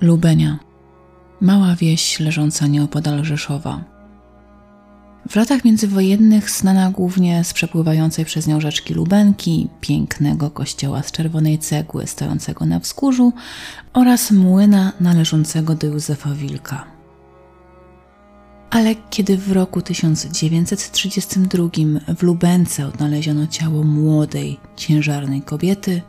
Lubenia. 0.00 0.58
Mała 1.40 1.76
wieś 1.76 2.20
leżąca 2.20 2.66
nieopodal 2.66 3.24
Rzeszowa. 3.24 3.84
W 5.28 5.36
latach 5.36 5.64
międzywojennych 5.64 6.50
znana 6.50 6.90
głównie 6.90 7.44
z 7.44 7.52
przepływającej 7.52 8.24
przez 8.24 8.46
nią 8.46 8.60
rzeczki 8.60 8.94
Lubenki, 8.94 9.68
pięknego 9.80 10.50
kościoła 10.50 11.02
z 11.02 11.12
czerwonej 11.12 11.58
cegły 11.58 12.06
stojącego 12.06 12.66
na 12.66 12.78
wzgórzu 12.78 13.32
oraz 13.92 14.30
młyna 14.30 14.92
należącego 15.00 15.74
do 15.74 15.86
Józefa 15.86 16.30
Wilka. 16.34 16.84
Ale 18.70 18.94
kiedy 19.10 19.36
w 19.36 19.52
roku 19.52 19.82
1932 19.82 21.64
w 22.16 22.22
Lubence 22.22 22.86
odnaleziono 22.86 23.46
ciało 23.46 23.84
młodej, 23.84 24.60
ciężarnej 24.76 25.42
kobiety, 25.42 26.02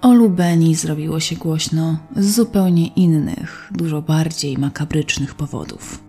o 0.00 0.14
Lubeni 0.14 0.74
zrobiło 0.74 1.20
się 1.20 1.36
głośno 1.36 1.98
z 2.16 2.34
zupełnie 2.34 2.86
innych, 2.86 3.70
dużo 3.74 4.02
bardziej 4.02 4.58
makabrycznych 4.58 5.34
powodów. 5.34 6.04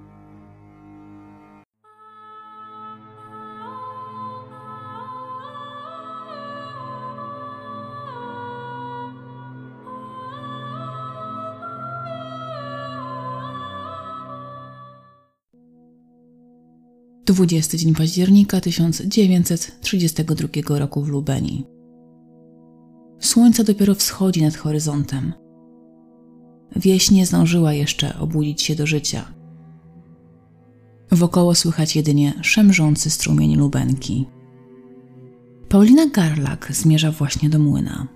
Dwudziesty 17.26 17.78
dzień 17.78 17.96
października 17.96 18.62
1932 18.62 20.80
roku 20.80 21.02
w 21.02 21.08
Lubeni. 21.08 21.79
Słońce 23.20 23.64
dopiero 23.64 23.96
wschodzi 23.96 24.42
nad 24.42 24.56
horyzontem. 24.56 25.34
Wieś 26.76 27.12
nie 27.12 27.26
zdążyła 27.26 27.74
jeszcze 27.74 28.20
obudzić 28.20 28.62
się 28.62 28.76
do 28.76 28.88
życia. 28.88 29.34
Wokoło 31.12 31.56
słychać 31.56 31.96
jedynie 31.96 32.34
szemrzący 32.42 33.10
strumień 33.10 33.56
lubenki. 33.56 34.28
Paulina 35.70 36.06
Garlak 36.06 36.68
zmierza 36.72 37.12
właśnie 37.12 37.50
do 37.50 37.60
młyna. 37.60 38.08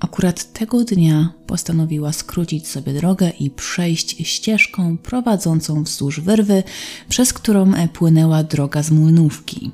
Akurat 0.00 0.52
tego 0.52 0.84
dnia 0.84 1.32
postanowiła 1.46 2.12
skrócić 2.12 2.68
sobie 2.68 2.92
drogę 2.92 3.30
i 3.30 3.50
przejść 3.50 4.28
ścieżką 4.28 4.98
prowadzącą 4.98 5.82
wzdłuż 5.82 6.20
wyrwy, 6.20 6.62
przez 7.08 7.32
którą 7.32 7.72
płynęła 7.92 8.42
droga 8.42 8.82
z 8.82 8.90
młynówki. 8.90 9.72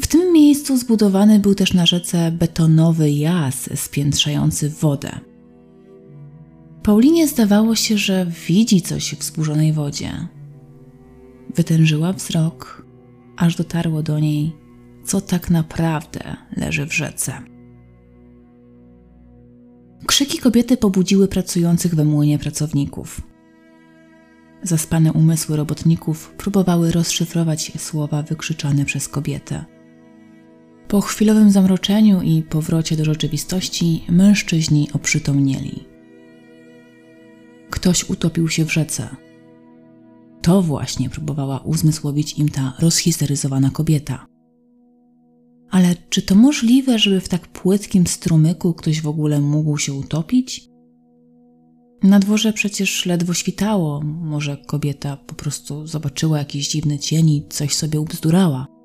W 0.00 0.06
tym 0.06 0.32
miejscu 0.32 0.76
zbudowany 0.76 1.38
był 1.38 1.54
też 1.54 1.74
na 1.74 1.86
rzece 1.86 2.32
betonowy 2.32 3.10
jas 3.10 3.70
spiętrzający 3.74 4.70
wodę. 4.70 5.20
Paulinie 6.82 7.28
zdawało 7.28 7.74
się, 7.74 7.98
że 7.98 8.26
widzi 8.48 8.82
coś 8.82 9.14
w 9.14 9.18
wzburzonej 9.18 9.72
wodzie. 9.72 10.28
Wytężyła 11.54 12.12
wzrok, 12.12 12.86
aż 13.36 13.56
dotarło 13.56 14.02
do 14.02 14.18
niej, 14.18 14.52
co 15.04 15.20
tak 15.20 15.50
naprawdę 15.50 16.36
leży 16.56 16.86
w 16.86 16.92
rzece. 16.92 17.32
Krzyki 20.06 20.38
kobiety 20.38 20.76
pobudziły 20.76 21.28
pracujących 21.28 21.94
we 21.94 22.04
młynie 22.04 22.38
pracowników. 22.38 23.20
Zaspane 24.62 25.12
umysły 25.12 25.56
robotników 25.56 26.34
próbowały 26.38 26.90
rozszyfrować 26.90 27.72
słowa 27.78 28.22
wykrzyczane 28.22 28.84
przez 28.84 29.08
kobietę. 29.08 29.77
Po 30.88 31.00
chwilowym 31.00 31.50
zamroczeniu 31.50 32.22
i 32.22 32.42
powrocie 32.42 32.96
do 32.96 33.04
rzeczywistości 33.04 34.04
mężczyźni 34.08 34.88
oprzytomnieli. 34.92 35.84
Ktoś 37.70 38.10
utopił 38.10 38.48
się 38.48 38.64
w 38.64 38.72
rzece. 38.72 39.16
To 40.42 40.62
właśnie 40.62 41.10
próbowała 41.10 41.58
uzmysłowić 41.58 42.38
im 42.38 42.48
ta 42.48 42.74
rozhisteryzowana 42.78 43.70
kobieta. 43.70 44.26
Ale 45.70 45.94
czy 46.10 46.22
to 46.22 46.34
możliwe, 46.34 46.98
żeby 46.98 47.20
w 47.20 47.28
tak 47.28 47.48
płytkim 47.48 48.06
strumyku 48.06 48.74
ktoś 48.74 49.00
w 49.00 49.08
ogóle 49.08 49.40
mógł 49.40 49.78
się 49.78 49.92
utopić? 49.92 50.68
Na 52.02 52.18
dworze 52.18 52.52
przecież 52.52 53.06
ledwo 53.06 53.34
świtało, 53.34 54.00
może 54.04 54.56
kobieta 54.56 55.16
po 55.16 55.34
prostu 55.34 55.86
zobaczyła 55.86 56.38
jakiś 56.38 56.68
dziwny 56.68 56.98
cień 56.98 57.30
i 57.30 57.46
coś 57.48 57.74
sobie 57.74 58.00
ubzdurała. 58.00 58.77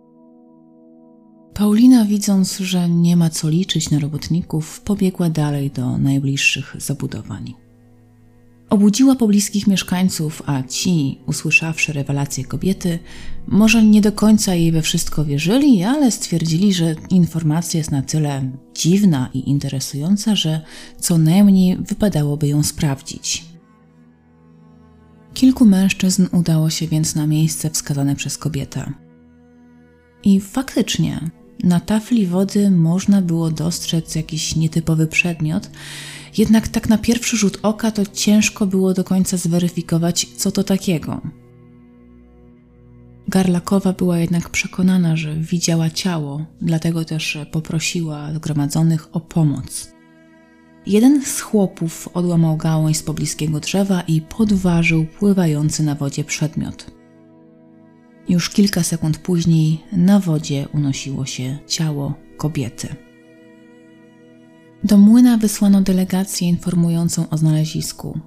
Paulina, 1.54 2.06
widząc, 2.06 2.58
że 2.58 2.90
nie 2.90 3.18
ma 3.18 3.30
co 3.30 3.50
liczyć 3.50 3.90
na 3.90 4.00
robotników, 4.00 4.82
pobiegła 4.82 5.30
dalej 5.30 5.72
do 5.72 5.98
najbliższych 5.98 6.76
zabudowań. 6.80 7.54
Obudziła 8.70 9.16
pobliskich 9.16 9.68
mieszkańców, 9.68 10.42
a 10.46 10.64
ci, 10.64 11.20
usłyszawszy 11.26 11.94
rewelację 11.94 12.46
kobiety, 12.46 13.00
może 13.48 13.84
nie 13.84 14.02
do 14.02 14.12
końca 14.12 14.56
jej 14.56 14.72
we 14.72 14.82
wszystko 14.82 15.26
wierzyli, 15.26 15.84
ale 15.84 16.12
stwierdzili, 16.12 16.74
że 16.74 16.96
informacja 17.10 17.78
jest 17.78 17.92
na 17.92 18.02
tyle 18.02 18.52
dziwna 18.76 19.30
i 19.34 19.50
interesująca, 19.50 20.36
że 20.36 20.62
co 21.00 21.18
najmniej 21.18 21.78
wypadałoby 21.78 22.48
ją 22.48 22.64
sprawdzić. 22.64 23.46
Kilku 25.34 25.66
mężczyzn 25.66 26.28
udało 26.32 26.70
się 26.70 26.88
więc 26.88 27.16
na 27.16 27.28
miejsce 27.28 27.70
wskazane 27.70 28.16
przez 28.16 28.38
kobietę. 28.38 28.94
I 30.24 30.40
faktycznie 30.40 31.32
na 31.64 31.80
tafli 31.80 32.28
wody 32.28 32.72
można 32.72 33.22
było 33.22 33.52
dostrzec 33.52 34.16
jakiś 34.16 34.56
nietypowy 34.56 35.08
przedmiot, 35.08 35.70
jednak 36.38 36.68
tak 36.68 36.90
na 36.90 36.98
pierwszy 36.98 37.38
rzut 37.38 37.60
oka 37.62 37.92
to 37.92 38.06
ciężko 38.06 38.66
było 38.66 38.94
do 38.94 39.04
końca 39.04 39.38
zweryfikować, 39.38 40.28
co 40.38 40.52
to 40.52 40.64
takiego. 40.64 41.22
Garlakowa 43.28 43.94
była 43.94 44.20
jednak 44.20 44.50
przekonana, 44.50 45.16
że 45.16 45.36
widziała 45.36 45.90
ciało, 45.90 46.46
dlatego 46.62 47.06
też 47.06 47.38
poprosiła 47.52 48.34
zgromadzonych 48.34 49.16
o 49.16 49.20
pomoc. 49.20 49.94
Jeden 50.86 51.26
z 51.26 51.42
chłopów 51.42 52.10
odłamał 52.14 52.58
gałąź 52.58 52.98
z 52.98 53.04
pobliskiego 53.04 53.60
drzewa 53.60 54.02
i 54.02 54.22
podważył 54.22 55.06
pływający 55.06 55.84
na 55.84 55.96
wodzie 55.96 56.24
przedmiot. 56.24 57.03
Już 58.30 58.50
kilka 58.50 58.84
sekund 58.84 59.18
później 59.18 59.82
na 59.92 60.20
wodzie 60.20 60.68
unosiło 60.74 61.26
się 61.26 61.58
ciało 61.68 62.14
kobiety. 62.38 62.96
Do 64.84 64.98
młyna 64.98 65.38
wysłano 65.38 65.82
delegację 65.82 66.50
informującą 66.50 67.30
o 67.30 67.38
znalezisku. 67.38 68.20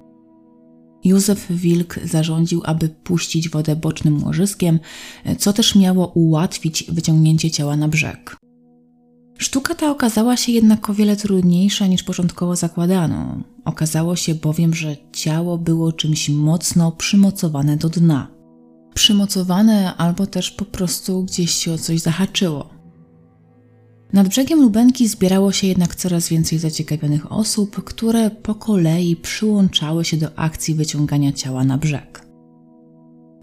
Józef 1.03 1.47
Wilk 1.49 1.99
zarządził, 2.03 2.61
aby 2.65 2.89
puścić 2.89 3.49
wodę 3.49 3.75
bocznym 3.75 4.23
łożyskiem, 4.23 4.79
co 5.37 5.53
też 5.53 5.75
miało 5.75 6.07
ułatwić 6.07 6.83
wyciągnięcie 6.89 7.51
ciała 7.51 7.77
na 7.77 7.87
brzeg. 7.87 8.37
Sztuka 9.37 9.75
ta 9.75 9.91
okazała 9.91 10.37
się 10.37 10.51
jednak 10.51 10.89
o 10.89 10.93
wiele 10.93 11.15
trudniejsza 11.15 11.87
niż 11.87 12.03
początkowo 12.03 12.55
zakładano. 12.55 13.43
Okazało 13.65 14.15
się 14.15 14.35
bowiem, 14.35 14.73
że 14.73 14.95
ciało 15.13 15.57
było 15.57 15.91
czymś 15.91 16.29
mocno 16.29 16.91
przymocowane 16.91 17.77
do 17.77 17.89
dna. 17.89 18.36
Przymocowane 18.97 19.95
albo 19.97 20.27
też 20.27 20.51
po 20.51 20.65
prostu 20.65 21.23
gdzieś 21.23 21.51
się 21.51 21.73
o 21.73 21.77
coś 21.77 21.99
zahaczyło. 21.99 22.69
Nad 24.13 24.27
brzegiem 24.27 24.61
Lubenki 24.61 25.07
zbierało 25.07 25.51
się 25.51 25.67
jednak 25.67 25.95
coraz 25.95 26.29
więcej 26.29 26.59
zaciekawionych 26.59 27.31
osób, 27.31 27.83
które 27.83 28.29
po 28.31 28.55
kolei 28.55 29.15
przyłączały 29.15 30.05
się 30.05 30.17
do 30.17 30.39
akcji 30.39 30.75
wyciągania 30.75 31.31
ciała 31.31 31.63
na 31.63 31.77
brzeg. 31.77 32.25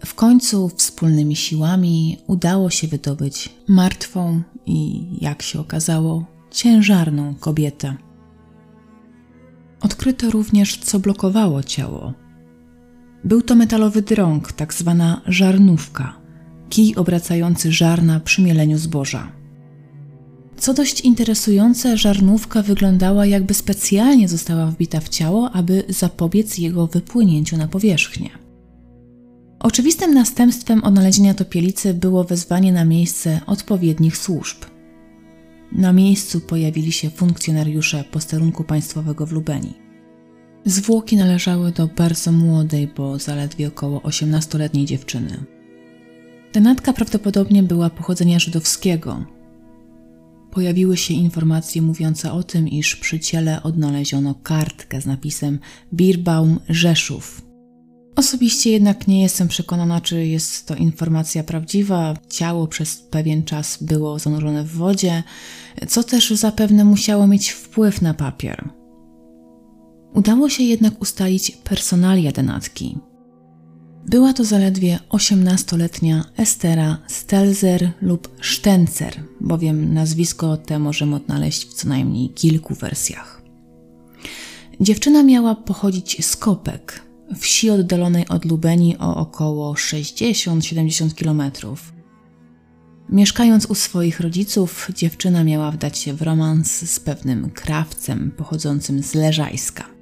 W 0.05 0.15
końcu 0.15 0.69
wspólnymi 0.69 1.35
siłami 1.35 2.17
udało 2.27 2.69
się 2.69 2.87
wydobyć 2.87 3.49
martwą 3.67 4.41
i, 4.65 5.07
jak 5.21 5.41
się 5.41 5.59
okazało, 5.59 6.25
ciężarną 6.51 7.35
kobietę. 7.35 7.95
Odkryto 9.81 10.29
również, 10.29 10.77
co 10.77 10.99
blokowało 10.99 11.63
ciało. 11.63 12.24
Był 13.25 13.41
to 13.41 13.55
metalowy 13.55 14.01
drąg, 14.01 14.51
tak 14.51 14.73
zwana 14.73 15.21
żarnówka, 15.27 16.13
kij 16.69 16.95
obracający 16.95 17.71
żarna 17.71 18.19
przy 18.19 18.41
mieleniu 18.41 18.77
zboża. 18.77 19.31
Co 20.57 20.73
dość 20.73 21.01
interesujące, 21.01 21.97
żarnówka 21.97 22.61
wyglądała 22.61 23.25
jakby 23.25 23.53
specjalnie 23.53 24.27
została 24.27 24.65
wbita 24.65 24.99
w 24.99 25.09
ciało, 25.09 25.51
aby 25.51 25.83
zapobiec 25.89 26.57
jego 26.57 26.87
wypłynięciu 26.87 27.57
na 27.57 27.67
powierzchnię. 27.67 28.29
Oczywistym 29.59 30.13
następstwem 30.13 30.83
odnalezienia 30.83 31.33
topielicy 31.33 31.93
było 31.93 32.23
wezwanie 32.23 32.71
na 32.71 32.85
miejsce 32.85 33.41
odpowiednich 33.47 34.17
służb. 34.17 34.57
Na 35.71 35.93
miejscu 35.93 36.41
pojawili 36.41 36.91
się 36.91 37.09
funkcjonariusze 37.09 38.03
posterunku 38.11 38.63
państwowego 38.63 39.25
w 39.25 39.31
Lubeni. 39.31 39.84
Zwłoki 40.65 41.15
należały 41.17 41.71
do 41.71 41.87
bardzo 41.87 42.31
młodej, 42.31 42.87
bo 42.87 43.19
zaledwie 43.19 43.67
około 43.67 43.99
18-letniej 43.99 44.85
dziewczyny. 44.85 45.43
Denatka 46.53 46.93
prawdopodobnie 46.93 47.63
była 47.63 47.89
pochodzenia 47.89 48.39
żydowskiego, 48.39 49.25
pojawiły 50.51 50.97
się 50.97 51.13
informacje 51.13 51.81
mówiące 51.81 52.31
o 52.31 52.43
tym, 52.43 52.67
iż 52.67 52.95
przy 52.95 53.19
ciele 53.19 53.63
odnaleziono 53.63 54.35
kartkę 54.43 55.01
z 55.01 55.05
napisem 55.05 55.59
Birbaum 55.93 56.59
Rzeszów. 56.69 57.41
Osobiście 58.15 58.71
jednak 58.71 59.07
nie 59.07 59.21
jestem 59.21 59.47
przekonana, 59.47 60.01
czy 60.01 60.25
jest 60.25 60.67
to 60.67 60.75
informacja 60.75 61.43
prawdziwa. 61.43 62.17
Ciało 62.29 62.67
przez 62.67 62.97
pewien 62.97 63.43
czas 63.43 63.83
było 63.83 64.19
zanurzone 64.19 64.63
w 64.63 64.71
wodzie, 64.71 65.23
co 65.87 66.03
też 66.03 66.29
zapewne 66.29 66.85
musiało 66.85 67.27
mieć 67.27 67.49
wpływ 67.49 68.01
na 68.01 68.13
papier. 68.13 68.69
Udało 70.15 70.49
się 70.49 70.63
jednak 70.63 71.01
ustalić 71.01 71.51
personalia 71.51 72.31
denatki. 72.31 72.97
Była 74.07 74.33
to 74.33 74.43
zaledwie 74.43 74.99
18-letnia 75.09 76.23
Estera 76.37 76.97
Stelzer 77.07 77.91
lub 78.01 78.29
Sztencer, 78.41 79.23
bowiem 79.41 79.93
nazwisko 79.93 80.57
te 80.57 80.79
możemy 80.79 81.15
odnaleźć 81.15 81.65
w 81.65 81.73
co 81.73 81.89
najmniej 81.89 82.29
kilku 82.29 82.75
wersjach. 82.75 83.41
Dziewczyna 84.81 85.23
miała 85.23 85.55
pochodzić 85.55 86.25
z 86.25 86.35
Kopek, 86.35 87.03
wsi 87.39 87.69
oddalonej 87.69 88.27
od 88.27 88.45
Lubeni 88.45 88.97
o 88.97 89.15
około 89.15 89.73
60-70 89.73 91.13
kilometrów. 91.13 91.93
Mieszkając 93.09 93.65
u 93.65 93.75
swoich 93.75 94.19
rodziców, 94.19 94.89
dziewczyna 94.95 95.43
miała 95.43 95.71
wdać 95.71 95.97
się 95.97 96.13
w 96.13 96.21
romans 96.21 96.91
z 96.91 96.99
pewnym 96.99 97.49
krawcem 97.49 98.31
pochodzącym 98.37 99.03
z 99.03 99.13
Leżajska. 99.13 99.94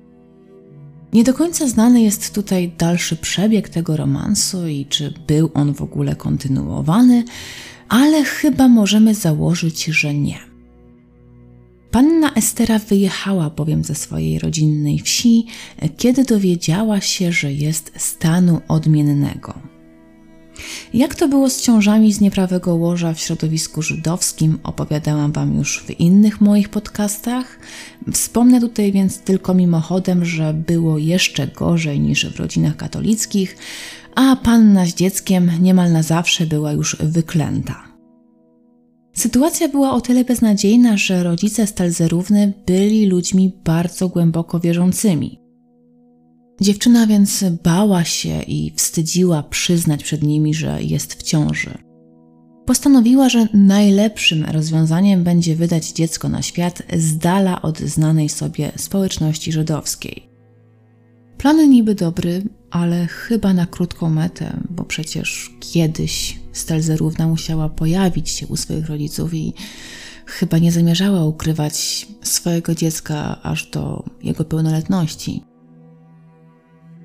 Nie 1.14 1.24
do 1.24 1.34
końca 1.34 1.68
znany 1.68 2.02
jest 2.02 2.36
tutaj 2.36 2.72
dalszy 2.78 3.16
przebieg 3.16 3.70
tego 3.70 3.98
romansu 3.98 4.68
i 4.68 4.86
czy 4.86 5.14
był 5.28 5.52
on 5.54 5.74
w 5.74 5.82
ogóle 5.82 6.16
kontynuowany, 6.16 7.24
ale 7.90 8.24
chyba 8.24 8.68
możemy 8.68 9.16
założyć, 9.16 9.86
że 9.86 10.14
nie. 10.14 10.40
Panna 11.92 12.34
Estera 12.34 12.80
wyjechała 12.80 13.50
bowiem 13.50 13.84
ze 13.84 13.96
swojej 13.96 14.40
rodzinnej 14.40 15.00
wsi, 15.00 15.46
kiedy 15.98 16.24
dowiedziała 16.24 17.02
się, 17.02 17.32
że 17.32 17.54
jest 17.54 17.92
stanu 17.98 18.62
odmiennego. 18.68 19.73
Jak 20.94 21.16
to 21.16 21.28
było 21.28 21.50
z 21.50 21.62
ciążami 21.62 22.14
z 22.14 22.22
nieprawego 22.22 22.76
łoża 22.76 23.14
w 23.14 23.20
środowisku 23.20 23.82
żydowskim, 23.82 24.60
opowiadałam 24.64 25.32
Wam 25.32 25.58
już 25.58 25.84
w 25.84 26.00
innych 26.00 26.42
moich 26.42 26.70
podcastach. 26.70 27.60
Wspomnę 28.14 28.62
tutaj 28.62 28.92
więc 28.92 29.18
tylko 29.20 29.54
mimochodem, 29.54 30.26
że 30.26 30.54
było 30.54 30.98
jeszcze 30.98 31.48
gorzej 31.48 32.00
niż 32.00 32.26
w 32.26 32.40
rodzinach 32.40 32.76
katolickich, 32.76 33.58
a 34.16 34.36
panna 34.36 34.86
z 34.86 34.94
dzieckiem 34.94 35.52
niemal 35.62 35.92
na 35.92 36.04
zawsze 36.04 36.46
była 36.46 36.72
już 36.72 36.96
wyklęta. 36.96 37.84
Sytuacja 39.14 39.68
była 39.68 39.92
o 39.92 40.02
tyle 40.02 40.26
beznadziejna, 40.26 40.98
że 40.98 41.24
rodzice 41.24 41.68
Stelzerówny 41.68 42.54
byli 42.66 43.06
ludźmi 43.06 43.52
bardzo 43.64 44.10
głęboko 44.10 44.60
wierzącymi. 44.60 45.43
Dziewczyna 46.62 47.08
więc 47.08 47.46
bała 47.64 48.04
się 48.04 48.42
i 48.42 48.74
wstydziła 48.76 49.44
przyznać 49.44 50.04
przed 50.04 50.24
nimi, 50.24 50.54
że 50.54 50.84
jest 50.84 51.14
w 51.14 51.24
ciąży. 51.24 51.78
Postanowiła, 52.66 53.30
że 53.30 53.48
najlepszym 53.54 54.46
rozwiązaniem 54.46 55.24
będzie 55.24 55.56
wydać 55.56 55.92
dziecko 55.92 56.30
na 56.30 56.42
świat 56.42 56.84
z 56.98 57.18
dala 57.18 57.62
od 57.62 57.80
znanej 57.80 58.30
sobie 58.30 58.72
społeczności 58.76 59.52
żydowskiej. 59.52 60.30
Plan 61.38 61.70
niby 61.70 61.96
dobry, 61.96 62.44
ale 62.72 63.08
chyba 63.08 63.54
na 63.54 63.66
krótką 63.66 64.10
metę, 64.10 64.58
bo 64.70 64.84
przecież 64.84 65.52
kiedyś 65.60 66.40
Stelzerówna 66.54 67.28
musiała 67.28 67.70
pojawić 67.70 68.30
się 68.30 68.48
u 68.48 68.56
swoich 68.56 68.86
rodziców 68.86 69.34
i 69.34 69.54
chyba 70.26 70.58
nie 70.58 70.72
zamierzała 70.72 71.26
ukrywać 71.26 72.08
swojego 72.22 72.76
dziecka 72.76 73.42
aż 73.42 73.70
do 73.70 74.04
jego 74.24 74.46
pełnoletności. 74.46 75.44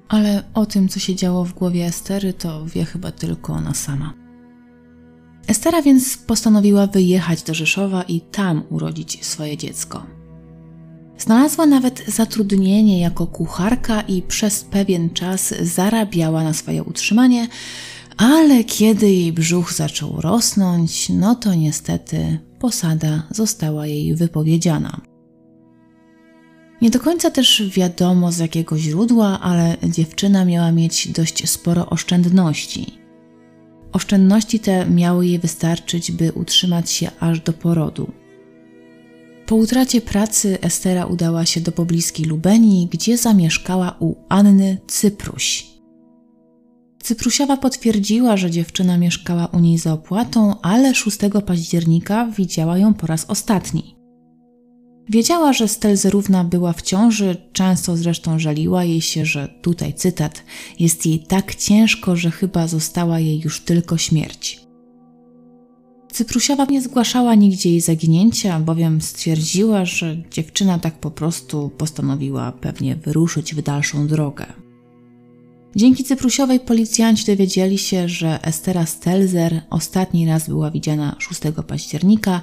Ale 0.09 0.45
o 0.55 0.67
tym, 0.67 0.89
co 0.89 1.01
się 1.01 1.15
działo 1.15 1.45
w 1.45 1.53
głowie 1.53 1.87
Estery, 1.87 2.33
to 2.33 2.67
wie 2.67 2.85
chyba 2.85 3.13
tylko 3.13 3.53
ona 3.53 3.75
sama. 3.75 4.15
Estera 5.47 5.83
więc 5.83 6.17
postanowiła 6.17 6.87
wyjechać 6.87 7.43
do 7.43 7.55
Rzeszowa 7.55 8.03
i 8.03 8.21
tam 8.21 8.63
urodzić 8.71 9.25
swoje 9.25 9.57
dziecko. 9.57 10.07
Znalazła 11.19 11.67
nawet 11.67 12.05
zatrudnienie 12.09 13.01
jako 13.01 13.27
kucharka 13.27 14.01
i 14.01 14.23
przez 14.23 14.65
pewien 14.65 15.11
czas 15.11 15.55
zarabiała 15.61 16.45
na 16.45 16.55
swoje 16.55 16.83
utrzymanie, 16.83 17.49
ale 18.17 18.65
kiedy 18.65 19.11
jej 19.11 19.33
brzuch 19.33 19.73
zaczął 19.73 20.21
rosnąć, 20.21 21.09
no 21.09 21.35
to 21.35 21.55
niestety 21.55 22.39
posada 22.59 23.23
została 23.31 23.87
jej 23.87 24.15
wypowiedziana. 24.15 25.01
Nie 26.83 26.91
do 26.91 27.01
końca 27.01 27.31
też 27.31 27.63
wiadomo 27.71 28.33
z 28.33 28.39
jakiego 28.39 28.79
źródła, 28.79 29.41
ale 29.41 29.77
dziewczyna 29.89 30.45
miała 30.45 30.73
mieć 30.73 31.09
dość 31.09 31.51
sporo 31.51 31.91
oszczędności. 31.91 32.99
Oszczędności 33.93 34.61
te 34.61 34.87
miały 34.87 35.27
jej 35.27 35.39
wystarczyć, 35.39 36.13
by 36.13 36.33
utrzymać 36.33 36.91
się 36.91 37.11
aż 37.21 37.41
do 37.41 37.53
porodu. 37.53 38.13
Po 39.47 39.57
utracie 39.57 40.01
pracy 40.01 40.59
Estera 40.61 41.07
udała 41.07 41.47
się 41.47 41.61
do 41.61 41.73
pobliskiej 41.73 42.27
Lubenii, 42.27 42.89
gdzie 42.91 43.19
zamieszkała 43.19 43.97
u 44.01 44.15
Anny 44.29 44.79
Cypruś. 44.87 45.67
Cyprusiowa 47.03 47.57
potwierdziła, 47.57 48.37
że 48.37 48.51
dziewczyna 48.51 48.99
mieszkała 48.99 49.47
u 49.47 49.59
niej 49.59 49.79
za 49.79 49.93
opłatą, 49.93 50.61
ale 50.61 50.95
6 50.95 51.19
października 51.47 52.27
widziała 52.27 52.79
ją 52.79 52.95
po 52.95 53.07
raz 53.07 53.25
ostatni. 53.25 53.98
Wiedziała, 55.11 55.53
że 55.53 55.69
Stelzerówna 55.69 56.45
była 56.45 56.73
w 56.73 56.83
ciąży, 56.83 57.37
często 57.53 57.97
zresztą 57.97 58.39
żaliła 58.39 58.85
jej 58.85 59.01
się, 59.01 59.25
że 59.25 59.49
tutaj 59.63 59.95
cytat 59.95 60.43
jest 60.79 61.07
jej 61.07 61.19
tak 61.19 61.55
ciężko, 61.55 62.17
że 62.17 62.31
chyba 62.31 62.67
została 62.67 63.21
jej 63.21 63.41
już 63.41 63.61
tylko 63.61 63.99
śmierć. 63.99 64.61
Cyprusiowa 66.13 66.65
nie 66.65 66.83
zgłaszała 66.83 67.35
nigdzie 67.35 67.71
jej 67.71 67.81
zaginięcia, 67.81 68.61
bowiem 68.61 69.01
stwierdziła, 69.01 69.85
że 69.85 70.17
dziewczyna 70.31 70.79
tak 70.79 70.95
po 70.95 71.11
prostu 71.11 71.71
postanowiła 71.79 72.53
pewnie 72.53 72.97
wyruszyć 72.97 73.55
w 73.55 73.63
dalszą 73.63 74.07
drogę. 74.07 74.47
Dzięki 75.77 76.05
Cyprusiowej 76.05 76.61
policjanci 76.61 77.27
dowiedzieli 77.27 77.79
się, 77.79 78.09
że 78.09 78.43
Estera 78.43 78.87
Stelzer 78.87 79.63
ostatni 79.71 80.27
raz 80.27 80.49
była 80.49 80.71
widziana 80.71 81.17
6 81.19 81.41
października, 81.67 82.43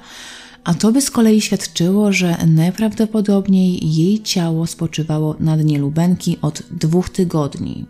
a 0.65 0.73
to 0.73 0.91
by 0.91 1.01
z 1.01 1.11
kolei 1.11 1.41
świadczyło, 1.41 2.11
że 2.11 2.37
najprawdopodobniej 2.47 3.95
jej 3.95 4.23
ciało 4.23 4.67
spoczywało 4.67 5.35
na 5.39 5.57
dnie 5.57 5.79
Lubenki 5.79 6.37
od 6.41 6.63
dwóch 6.71 7.09
tygodni. 7.09 7.85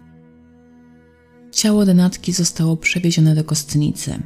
Ciało 1.52 1.86
denatki 1.86 2.34
zostało 2.34 2.78
przewiezione 2.78 3.36
do 3.36 3.44
kostnicy. 3.44 4.20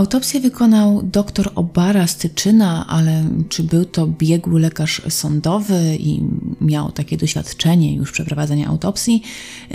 Autopsję 0.00 0.40
wykonał 0.40 1.02
dr 1.02 1.50
Obara 1.54 2.06
Styczyna, 2.06 2.86
ale 2.86 3.24
czy 3.48 3.62
był 3.62 3.84
to 3.84 4.06
biegły 4.06 4.60
lekarz 4.60 5.02
sądowy 5.08 5.96
i 6.00 6.22
miał 6.60 6.92
takie 6.92 7.16
doświadczenie 7.16 7.94
już 7.94 8.12
przeprowadzenia 8.12 8.68
autopsji, 8.68 9.22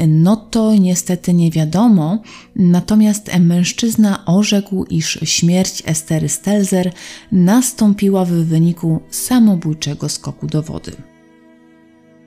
no 0.07 0.35
to 0.35 0.75
niestety 0.75 1.33
nie 1.33 1.51
wiadomo. 1.51 2.21
Natomiast 2.55 3.31
mężczyzna 3.39 4.25
orzekł, 4.25 4.85
iż 4.85 5.19
śmierć 5.23 5.83
Estery 5.85 6.29
Stelzer 6.29 6.91
nastąpiła 7.31 8.25
w 8.25 8.31
wyniku 8.31 9.01
samobójczego 9.09 10.09
skoku 10.09 10.47
do 10.47 10.61
wody. 10.61 10.91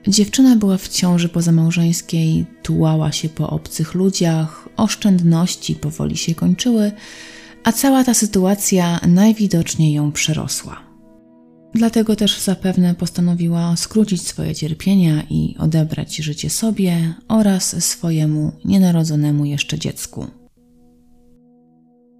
Dziewczyna 0.07 0.55
była 0.55 0.77
w 0.77 0.87
ciąży 0.87 1.29
pozamałżeńskiej, 1.29 2.45
tułała 2.63 3.11
się 3.11 3.29
po 3.29 3.49
obcych 3.49 3.93
ludziach, 3.93 4.69
oszczędności 4.77 5.75
powoli 5.75 6.17
się 6.17 6.35
kończyły, 6.35 6.91
a 7.63 7.71
cała 7.71 8.03
ta 8.03 8.13
sytuacja 8.13 8.99
najwidoczniej 9.07 9.93
ją 9.93 10.11
przerosła. 10.11 10.89
Dlatego 11.73 12.15
też 12.15 12.39
zapewne 12.39 12.95
postanowiła 12.95 13.75
skrócić 13.75 14.27
swoje 14.27 14.55
cierpienia 14.55 15.23
i 15.29 15.55
odebrać 15.59 16.15
życie 16.15 16.49
sobie 16.49 17.13
oraz 17.27 17.83
swojemu 17.83 18.51
nienarodzonemu 18.65 19.45
jeszcze 19.45 19.79
dziecku. 19.79 20.27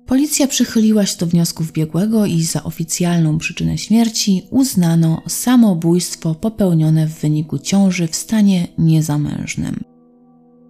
Policja 0.05 0.47
przychyliła 0.47 1.05
się 1.05 1.17
do 1.17 1.25
wniosków 1.25 1.71
biegłego 1.71 2.25
i 2.25 2.43
za 2.43 2.63
oficjalną 2.63 3.37
przyczynę 3.37 3.77
śmierci 3.77 4.47
uznano 4.51 5.21
samobójstwo 5.27 6.35
popełnione 6.35 7.07
w 7.07 7.19
wyniku 7.21 7.59
ciąży 7.59 8.07
w 8.07 8.15
stanie 8.15 8.67
niezamężnym. 8.77 9.83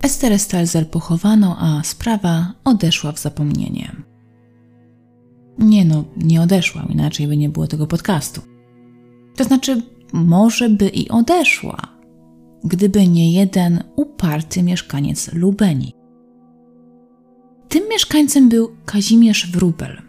Esterę 0.02 0.40
Stalzer 0.40 0.90
pochowano, 0.90 1.58
a 1.60 1.84
sprawa 1.84 2.54
odeszła 2.64 3.12
w 3.12 3.20
zapomnienie. 3.20 4.09
Nie 5.60 5.86
no, 5.86 6.04
nie 6.18 6.42
odeszła, 6.42 6.86
inaczej 6.90 7.28
by 7.28 7.38
nie 7.38 7.50
było 7.50 7.68
tego 7.68 7.88
podcastu. 7.88 8.42
To 9.36 9.44
znaczy, 9.44 9.82
może 10.14 10.70
by 10.70 10.88
i 10.88 11.10
odeszła, 11.10 11.78
gdyby 12.64 13.08
nie 13.08 13.34
jeden 13.34 13.84
uparty 13.96 14.64
mieszkaniec 14.64 15.34
Lubeni. 15.34 15.94
Tym 17.70 17.84
mieszkańcem 17.90 18.50
był 18.50 18.70
Kazimierz 18.86 19.52
Wrubel. 19.52 20.02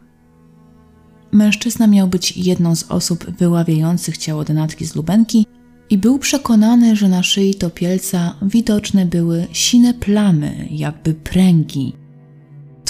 Mężczyzna 1.33 1.87
miał 1.87 2.09
być 2.09 2.37
jedną 2.37 2.76
z 2.76 2.90
osób 2.90 3.30
wyławiających 3.38 4.19
ciało 4.19 4.45
denatki 4.45 4.87
z 4.87 4.95
lubenki 4.95 5.47
i 5.90 5.99
był 5.99 6.19
przekonany, 6.19 6.97
że 6.97 7.09
na 7.09 7.23
szyi 7.23 7.54
topielca 7.54 8.35
widoczne 8.42 9.07
były 9.07 9.47
sine 9.52 9.95
plamy, 9.95 10.69
jakby 10.71 11.14
pręgi. 11.14 12.00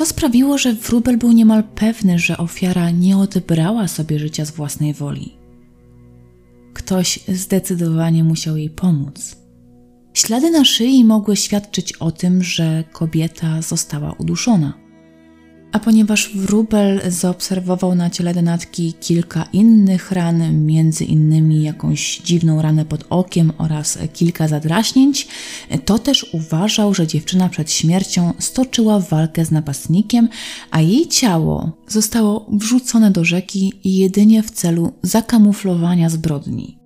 To 0.00 0.06
sprawiło, 0.06 0.58
że 0.58 0.74
wróbel 0.74 1.18
był 1.18 1.32
niemal 1.32 1.64
pewny, 1.64 2.18
że 2.18 2.38
ofiara 2.38 2.90
nie 2.90 3.16
odebrała 3.16 3.88
sobie 3.88 4.18
życia 4.18 4.44
z 4.44 4.50
własnej 4.50 4.94
woli. 4.94 5.32
Ktoś 6.74 7.20
zdecydowanie 7.28 8.24
musiał 8.24 8.56
jej 8.56 8.70
pomóc. 8.70 9.36
Ślady 10.14 10.50
na 10.50 10.64
szyi 10.64 11.04
mogły 11.04 11.36
świadczyć 11.36 11.92
o 11.92 12.10
tym, 12.10 12.42
że 12.42 12.84
kobieta 12.92 13.62
została 13.62 14.12
uduszona. 14.12 14.72
A 15.72 15.78
ponieważ 15.78 16.30
wróbel 16.34 17.00
zaobserwował 17.08 17.94
na 17.94 18.10
ciele 18.10 18.34
denatki 18.34 18.92
kilka 18.92 19.44
innych 19.52 20.12
ran, 20.12 20.64
między 20.64 21.04
innymi 21.04 21.62
jakąś 21.62 22.18
dziwną 22.18 22.62
ranę 22.62 22.84
pod 22.84 23.04
okiem 23.10 23.52
oraz 23.58 23.98
kilka 24.12 24.48
zadraśnięć, 24.48 25.28
to 25.84 25.98
też 25.98 26.26
uważał, 26.34 26.94
że 26.94 27.06
dziewczyna 27.06 27.48
przed 27.48 27.72
śmiercią 27.72 28.32
stoczyła 28.38 29.00
walkę 29.00 29.44
z 29.44 29.50
napastnikiem, 29.50 30.28
a 30.70 30.80
jej 30.80 31.06
ciało 31.06 31.72
zostało 31.88 32.46
wrzucone 32.52 33.10
do 33.10 33.24
rzeki 33.24 33.72
jedynie 33.84 34.42
w 34.42 34.50
celu 34.50 34.92
zakamuflowania 35.02 36.10
zbrodni. 36.10 36.79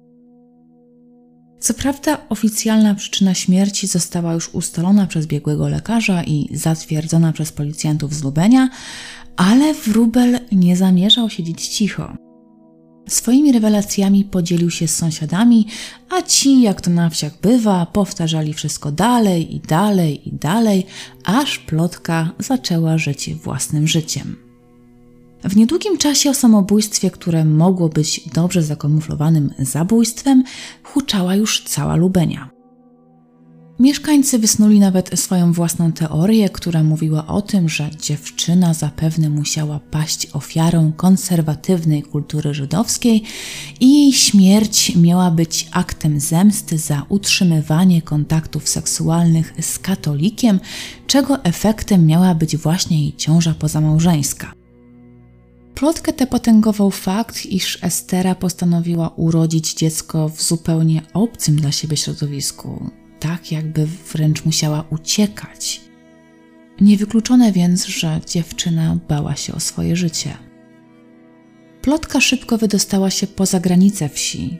Co 1.64 1.74
prawda, 1.74 2.18
oficjalna 2.28 2.94
przyczyna 2.94 3.34
śmierci 3.34 3.86
została 3.86 4.32
już 4.32 4.48
ustalona 4.48 5.06
przez 5.06 5.26
biegłego 5.26 5.68
lekarza 5.68 6.24
i 6.24 6.48
zatwierdzona 6.52 7.32
przez 7.32 7.52
policjantów 7.52 8.14
z 8.14 8.24
Lubenia, 8.24 8.68
ale 9.36 9.74
Wróbel 9.74 10.38
nie 10.52 10.76
zamierzał 10.76 11.30
siedzieć 11.30 11.68
cicho. 11.68 12.16
Swoimi 13.08 13.52
rewelacjami 13.52 14.24
podzielił 14.24 14.70
się 14.70 14.88
z 14.88 14.96
sąsiadami, 14.96 15.66
a 16.10 16.22
ci, 16.22 16.62
jak 16.62 16.80
to 16.80 16.90
na 16.90 17.10
wsiach 17.10 17.40
bywa, 17.40 17.86
powtarzali 17.86 18.54
wszystko 18.54 18.92
dalej 18.92 19.54
i 19.56 19.60
dalej 19.60 20.28
i 20.28 20.32
dalej, 20.32 20.86
aż 21.24 21.58
plotka 21.58 22.30
zaczęła 22.38 22.98
żyć 22.98 23.34
własnym 23.34 23.88
życiem. 23.88 24.43
W 25.44 25.56
niedługim 25.56 25.98
czasie 25.98 26.30
o 26.30 26.34
samobójstwie, 26.34 27.10
które 27.10 27.44
mogło 27.44 27.88
być 27.88 28.20
dobrze 28.34 28.62
zakamuflowanym 28.62 29.54
zabójstwem, 29.58 30.44
huczała 30.82 31.34
już 31.34 31.64
cała 31.64 31.96
Lubenia. 31.96 32.50
Mieszkańcy 33.78 34.38
wysnuli 34.38 34.80
nawet 34.80 35.20
swoją 35.20 35.52
własną 35.52 35.92
teorię, 35.92 36.48
która 36.48 36.82
mówiła 36.82 37.26
o 37.26 37.42
tym, 37.42 37.68
że 37.68 37.90
dziewczyna 38.00 38.74
zapewne 38.74 39.28
musiała 39.28 39.80
paść 39.90 40.26
ofiarą 40.32 40.92
konserwatywnej 40.92 42.02
kultury 42.02 42.54
żydowskiej 42.54 43.22
i 43.80 44.02
jej 44.02 44.12
śmierć 44.12 44.96
miała 44.96 45.30
być 45.30 45.68
aktem 45.72 46.20
zemsty 46.20 46.78
za 46.78 47.06
utrzymywanie 47.08 48.02
kontaktów 48.02 48.68
seksualnych 48.68 49.54
z 49.60 49.78
katolikiem, 49.78 50.60
czego 51.06 51.44
efektem 51.44 52.06
miała 52.06 52.34
być 52.34 52.56
właśnie 52.56 53.00
jej 53.02 53.16
ciąża 53.16 53.54
pozamałżeńska. 53.54 54.63
Plotkę 55.74 56.12
tę 56.12 56.26
potęgował 56.26 56.90
fakt, 56.90 57.46
iż 57.46 57.78
Estera 57.82 58.34
postanowiła 58.34 59.08
urodzić 59.08 59.74
dziecko 59.74 60.28
w 60.28 60.42
zupełnie 60.42 61.02
obcym 61.14 61.56
dla 61.56 61.72
siebie 61.72 61.96
środowisku, 61.96 62.90
tak 63.20 63.52
jakby 63.52 63.86
wręcz 64.12 64.44
musiała 64.44 64.84
uciekać. 64.90 65.80
Niewykluczone 66.80 67.52
więc, 67.52 67.86
że 67.86 68.20
dziewczyna 68.26 68.98
bała 69.08 69.36
się 69.36 69.54
o 69.54 69.60
swoje 69.60 69.96
życie. 69.96 70.36
Plotka 71.82 72.20
szybko 72.20 72.58
wydostała 72.58 73.10
się 73.10 73.26
poza 73.26 73.60
granice 73.60 74.08
wsi. 74.08 74.58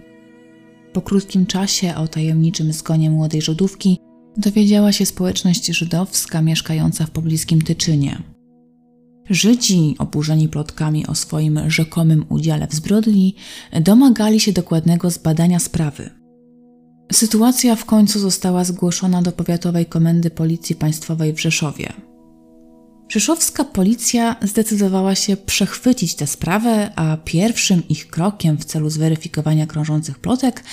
Po 0.93 1.03
krótkim 1.03 1.47
czasie 1.47 1.95
o 1.97 2.09
tajemniczym 2.09 2.73
zgonie 2.73 3.11
młodej 3.11 3.43
Żydówki 3.43 3.99
dowiedziała 4.37 4.93
się 4.93 5.07
społeczność 5.07 5.67
żydowska 5.67 6.43
mieszkająca 6.43 7.07
w 7.07 7.11
pobliskim 7.11 7.63
Tyczynie. 7.63 8.34
Żydzi, 9.31 9.95
oburzeni 9.99 10.49
plotkami 10.49 11.07
o 11.07 11.15
swoim 11.15 11.61
rzekomym 11.71 12.25
udziale 12.29 12.67
w 12.67 12.75
zbrodni, 12.75 13.35
domagali 13.81 14.41
się 14.41 14.53
dokładnego 14.53 15.11
zbadania 15.11 15.59
sprawy. 15.59 16.11
Sytuacja 17.13 17.77
w 17.77 17.85
końcu 17.85 18.19
została 18.19 18.65
zgłoszona 18.65 19.23
do 19.23 19.33
Powiatowej 19.33 19.87
Komendy 19.87 20.31
Policji 20.31 20.77
Państwowej 20.77 21.33
w 21.33 21.41
Rzeszowie. 21.41 21.93
Rzeszowska 23.09 23.65
policja 23.65 24.37
zdecydowała 24.43 25.15
się 25.15 25.37
przechwycić 25.37 26.15
tę 26.15 26.27
sprawę, 26.27 26.93
a 26.97 27.17
pierwszym 27.17 27.89
ich 27.89 28.09
krokiem 28.09 28.59
w 28.59 28.65
celu 28.65 28.91
zweryfikowania 28.91 29.67
krążących 29.67 30.19
plotek 30.19 30.65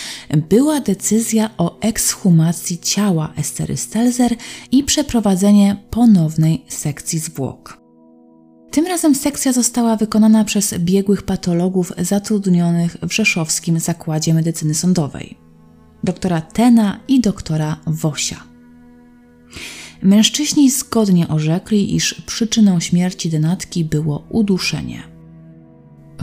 była 0.50 0.80
decyzja 0.80 1.50
o 1.58 1.80
ekshumacji 1.80 2.80
ciała 2.80 3.34
Estery 3.36 3.78
Stelzer 3.78 4.36
i 4.72 4.84
przeprowadzenie 4.84 5.78
ponownej 5.90 6.66
sekcji 6.68 7.20
zwłok. 7.20 7.81
Tym 8.72 8.88
razem 8.88 9.16
sekcja 9.16 9.54
została 9.54 9.96
wykonana 9.96 10.44
przez 10.44 10.74
biegłych 10.80 11.24
patologów 11.24 11.94
zatrudnionych 11.98 12.98
w 13.02 13.14
Rzeszowskim 13.14 13.80
Zakładzie 13.80 14.34
Medycyny 14.34 14.74
Sądowej 14.74 15.38
doktora 16.04 16.42
Tena 16.42 17.00
i 17.08 17.20
doktora 17.20 17.78
Wosia. 17.88 18.44
Mężczyźni 20.02 20.72
zgodnie 20.72 21.28
orzekli, 21.28 21.96
iż 21.96 22.22
przyczyną 22.26 22.80
śmierci 22.80 23.30
denatki 23.30 23.86
było 23.86 24.24
uduszenie. 24.30 25.04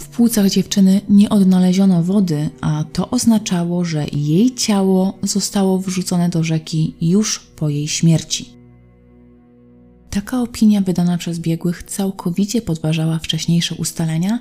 W 0.01 0.09
płucach 0.09 0.51
dziewczyny 0.51 1.01
nie 1.09 1.29
odnaleziono 1.29 2.03
wody, 2.03 2.51
a 2.61 2.85
to 2.93 3.11
oznaczało, 3.11 3.85
że 3.85 4.07
jej 4.13 4.55
ciało 4.55 5.19
zostało 5.23 5.79
wrzucone 5.79 6.29
do 6.29 6.45
rzeki 6.45 6.95
już 7.01 7.39
po 7.39 7.69
jej 7.69 7.89
śmierci. 7.89 8.58
Taka 10.11 10.41
opinia 10.43 10.81
wydana 10.81 11.19
przez 11.19 11.39
biegłych 11.39 11.83
całkowicie 11.83 12.63
podważała 12.63 13.19
wcześniejsze 13.19 13.75
ustalenia 13.75 14.39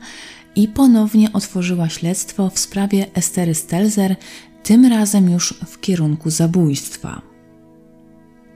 i 0.56 0.68
ponownie 0.68 1.34
otworzyła 1.34 1.90
śledztwo 1.90 2.50
w 2.50 2.60
sprawie 2.60 3.06
Estery 3.14 3.56
Stelzer, 3.56 4.16
tym 4.64 4.86
razem 4.86 5.30
już 5.30 5.54
w 5.68 5.80
kierunku 5.80 6.30
zabójstwa. 6.30 7.22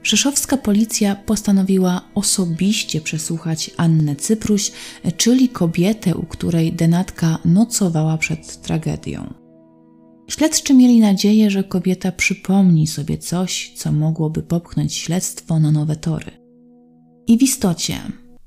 Rzeszowska 0.02 0.56
policja 0.56 1.16
postanowiła 1.16 2.00
osobiście 2.14 3.00
przesłuchać 3.00 3.70
Annę 3.76 4.16
Cypruś, 4.16 4.72
czyli 5.16 5.48
kobietę, 5.48 6.14
u 6.14 6.22
której 6.22 6.72
denatka 6.72 7.38
nocowała 7.44 8.18
przed 8.18 8.62
tragedią. 8.62 9.34
Śledczy 10.28 10.74
mieli 10.74 11.00
nadzieję, 11.00 11.50
że 11.50 11.64
kobieta 11.64 12.12
przypomni 12.12 12.86
sobie 12.86 13.18
coś, 13.18 13.72
co 13.76 13.92
mogłoby 13.92 14.42
popchnąć 14.42 14.94
śledztwo 14.94 15.60
na 15.60 15.72
nowe 15.72 15.96
tory. 15.96 16.41
I 17.26 17.38
w 17.38 17.42
istocie 17.42 17.96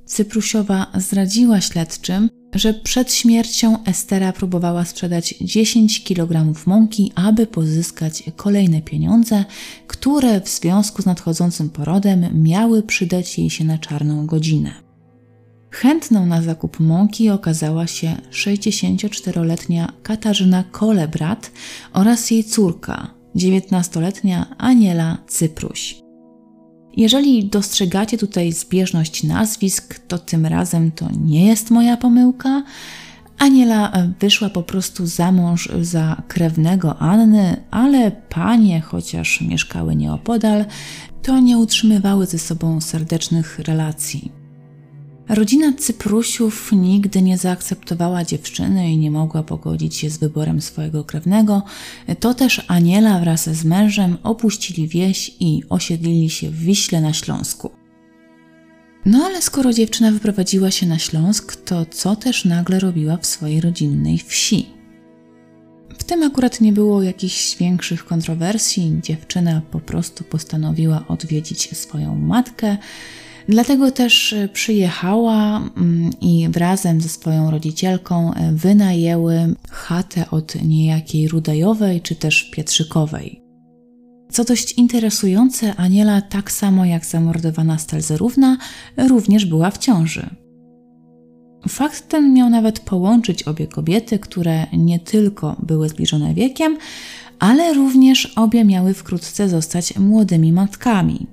Cyprusiowa 0.06 0.88
zdradziła 0.96 1.62
śledczym, 1.62 2.30
że 2.56 2.74
przed 2.74 3.14
śmiercią 3.14 3.84
Estera 3.84 4.34
próbowała 4.34 4.86
sprzedać 4.86 5.36
10 5.42 6.04
kg 6.04 6.54
mąki, 6.66 7.12
aby 7.16 7.48
pozyskać 7.48 8.24
kolejne 8.36 8.82
pieniądze, 8.82 9.46
które 9.88 10.42
w 10.42 10.50
związku 10.50 11.02
z 11.02 11.06
nadchodzącym 11.06 11.70
porodem 11.70 12.44
miały 12.44 12.84
przydać 12.84 13.38
jej 13.38 13.50
się 13.50 13.64
na 13.64 13.78
czarną 13.78 14.26
godzinę. 14.26 14.72
Chętną 15.72 16.26
na 16.26 16.42
zakup 16.42 16.80
mąki 16.80 17.30
okazała 17.30 17.88
się 17.88 18.16
64-letnia 18.32 19.94
Katarzyna 20.04 20.64
Kolebrat 20.64 21.52
oraz 21.94 22.32
jej 22.32 22.44
córka, 22.44 23.14
19-letnia 23.36 24.56
Aniela 24.58 25.18
Cypruś. 25.28 26.05
Jeżeli 26.98 27.46
dostrzegacie 27.46 28.18
tutaj 28.18 28.52
zbieżność 28.52 29.24
nazwisk, 29.24 30.00
to 30.08 30.18
tym 30.18 30.46
razem 30.46 30.92
to 30.92 31.10
nie 31.22 31.48
jest 31.48 31.72
moja 31.72 31.98
pomyłka. 31.98 32.64
Aniela 33.38 33.92
wyszła 34.20 34.50
po 34.50 34.64
prostu 34.64 35.06
za 35.06 35.32
mąż 35.32 35.70
za 35.82 36.22
krewnego 36.28 36.98
Anny, 36.98 37.64
ale 37.72 38.12
panie, 38.12 38.82
chociaż 38.82 39.42
mieszkały 39.42 39.96
nieopodal, 39.96 40.66
to 41.22 41.40
nie 41.40 41.58
utrzymywały 41.58 42.26
ze 42.26 42.40
sobą 42.40 42.82
serdecznych 42.82 43.60
relacji. 43.60 44.45
Rodzina 45.30 45.74
Cyprusiów 45.74 46.72
nigdy 46.72 47.22
nie 47.22 47.38
zaakceptowała 47.38 48.24
dziewczyny 48.24 48.92
i 48.92 48.98
nie 48.98 49.12
mogła 49.12 49.44
pogodzić 49.44 49.96
się 49.96 50.10
z 50.10 50.18
wyborem 50.18 50.62
swojego 50.62 51.04
krewnego. 51.04 51.64
To 52.20 52.34
też 52.34 52.66
Aniela 52.68 53.20
wraz 53.20 53.50
z 53.50 53.66
mężem 53.66 54.18
opuścili 54.24 54.88
wieś 54.88 55.36
i 55.40 55.64
osiedlili 55.70 56.30
się 56.30 56.50
w 56.50 56.60
Wiśle 56.60 57.02
na 57.02 57.14
Śląsku. 57.14 57.72
No 59.06 59.26
ale 59.26 59.42
skoro 59.42 59.74
dziewczyna 59.74 60.12
wyprowadziła 60.12 60.72
się 60.72 60.86
na 60.86 61.00
Śląsk, 61.00 61.56
to 61.56 61.86
co 61.86 62.16
też 62.16 62.46
nagle 62.46 62.80
robiła 62.80 63.18
w 63.18 63.26
swojej 63.26 63.62
rodzinnej 63.62 64.18
wsi? 64.18 64.66
W 65.98 66.04
tym 66.04 66.24
akurat 66.24 66.62
nie 66.62 66.74
było 66.74 67.04
jakichś 67.04 67.58
większych 67.58 68.06
kontrowersji. 68.06 69.00
Dziewczyna 69.04 69.62
po 69.72 69.80
prostu 69.80 70.24
postanowiła 70.24 71.06
odwiedzić 71.08 71.78
swoją 71.78 72.16
matkę 72.16 72.78
Dlatego 73.50 73.92
też 73.92 74.36
przyjechała 74.54 75.58
mm, 75.58 76.10
i 76.22 76.50
razem 76.56 77.02
ze 77.02 77.10
swoją 77.10 77.52
rodzicielką 77.52 78.32
wynajęły 78.52 79.56
chatę 79.70 80.26
od 80.32 80.56
niejakiej 80.64 81.28
Rudajowej 81.28 82.02
czy 82.02 82.16
też 82.16 82.44
Pietrzykowej. 82.44 83.42
Co 84.32 84.44
dość 84.44 84.72
interesujące, 84.72 85.76
Aniela, 85.76 86.22
tak 86.22 86.52
samo 86.52 86.86
jak 86.86 87.06
zamordowana 87.06 87.78
Stelzerówna, 87.78 88.58
również 88.98 89.46
była 89.46 89.72
w 89.72 89.78
ciąży. 89.78 90.30
Fakt 91.70 92.10
ten 92.10 92.34
miał 92.34 92.50
nawet 92.50 92.80
połączyć 92.80 93.44
obie 93.44 93.68
kobiety, 93.68 94.20
które 94.20 94.68
nie 94.74 95.00
tylko 95.00 95.56
były 95.64 95.90
zbliżone 95.90 96.34
wiekiem, 96.34 96.78
ale 97.40 97.74
również 97.74 98.34
obie 98.36 98.66
miały 98.66 98.94
wkrótce 98.94 99.50
zostać 99.50 99.98
młodymi 100.00 100.54
matkami. 100.54 101.28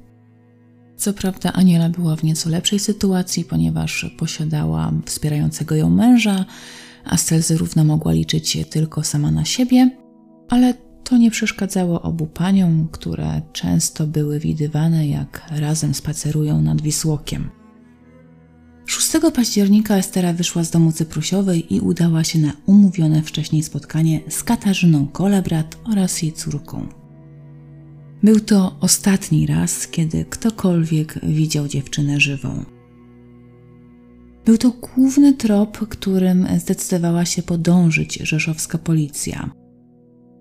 Co 1.02 1.12
prawda, 1.12 1.52
Aniela 1.52 1.88
była 1.88 2.16
w 2.16 2.23
nieco 2.23 2.50
lepszej 2.50 2.78
sytuacji, 2.78 3.44
ponieważ 3.44 4.06
posiadała 4.18 4.92
wspierającego 5.06 5.75
ją 5.75 5.90
męża, 5.90 6.44
a 7.04 7.16
Stelzerówna 7.16 7.85
mogła 7.85 8.12
liczyć 8.12 8.59
tylko 8.71 9.02
sama 9.02 9.30
na 9.30 9.44
siebie, 9.44 9.90
ale 10.49 10.75
to 11.04 11.16
nie 11.16 11.30
przeszkadzało 11.30 12.02
obu 12.02 12.26
paniom, 12.26 12.88
które 12.92 13.42
często 13.52 14.06
były 14.06 14.38
widywane, 14.38 15.09
jak 15.09 15.42
razem 15.50 15.94
spacerują 15.94 16.62
nad 16.62 16.80
Wisłokiem. 16.80 17.50
6 18.87 19.12
października 19.35 19.97
Estera 19.97 20.32
wyszła 20.32 20.64
z 20.64 20.71
domu 20.71 20.92
Cyprusiowej 20.92 21.75
i 21.75 21.80
udała 21.80 22.25
się 22.25 22.38
na 22.38 22.52
umówione 22.66 23.23
wcześniej 23.23 23.62
spotkanie 23.62 24.21
z 24.28 24.42
Katarzyną 24.42 25.06
Kolebrat 25.06 25.78
oraz 25.85 26.23
jej 26.23 26.32
córką. 26.32 27.01
Był 28.23 28.41
to 28.41 28.76
ostatni 28.81 29.47
raz, 29.47 29.87
kiedy 29.87 30.25
ktokolwiek 30.25 31.19
widział 31.23 31.69
dziewczynę 31.69 32.21
żywą. 32.21 32.64
Był 34.45 34.59
to 34.59 34.71
główny 34.71 35.33
trop, 35.33 35.79
którym 35.88 36.47
zdecydowała 36.59 37.25
się 37.25 37.43
podążyć 37.43 38.14
rzeszowska 38.14 38.79
policja. 38.79 39.50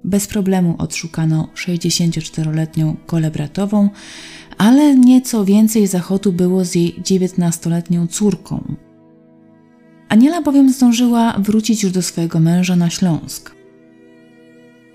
Bez 0.04 0.28
problemu 0.28 0.76
odszukano 0.78 1.48
64-letnią 1.56 2.96
kolebratową, 3.06 3.90
ale 4.58 4.96
nieco 4.96 5.46
więcej 5.46 5.88
zachodu 5.88 6.34
było 6.34 6.66
z 6.66 6.76
jej 6.76 6.94
19-letnią 6.94 8.08
córką. 8.08 8.76
Aniela 10.10 10.42
bowiem 10.42 10.74
zdążyła 10.74 11.34
wrócić 11.40 11.84
już 11.84 11.92
do 11.92 12.02
swojego 12.02 12.40
męża 12.40 12.76
na 12.76 12.90
Śląsk. 12.90 13.61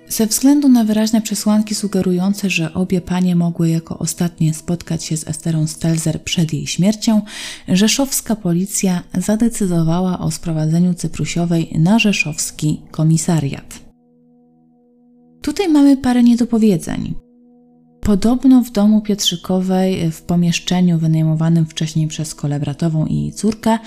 Ze 0.09 0.27
względu 0.27 0.69
na 0.69 0.85
wyraźne 0.85 1.23
przesłanki 1.23 1.75
sugerujące, 1.75 2.51
że 2.51 2.75
obie 2.75 3.01
panie 3.01 3.37
mogły 3.37 3.69
jako 3.69 3.99
ostatnie 3.99 4.55
spotkać 4.55 5.05
się 5.05 5.17
z 5.17 5.29
Esterą 5.29 5.67
Stelzer 5.67 6.23
przed 6.23 6.53
jej 6.53 6.67
śmiercią, 6.67 7.23
rzeszowska 7.69 8.37
policja 8.37 9.03
zadecydowała 9.19 10.19
o 10.19 10.31
sprowadzeniu 10.31 10.95
Cyprusiowej 10.95 11.73
na 11.79 11.99
rzeszowski 11.99 12.83
komisariat. 12.91 13.81
Tutaj 15.43 15.69
mamy 15.69 15.97
parę 15.97 16.23
niedopowiedzeń. 16.23 17.26
Podobno 18.07 18.63
w 18.63 18.71
domu 18.71 19.01
Pietrzykowej, 19.01 20.11
w 20.11 20.23
pomieszczeniu 20.23 20.99
wynajmowanym 20.99 21.67
wcześniej 21.67 22.09
przez 22.09 22.35
kolebratową 22.35 23.07
i 23.07 23.15
jej 23.15 23.33
córkę, 23.33 23.79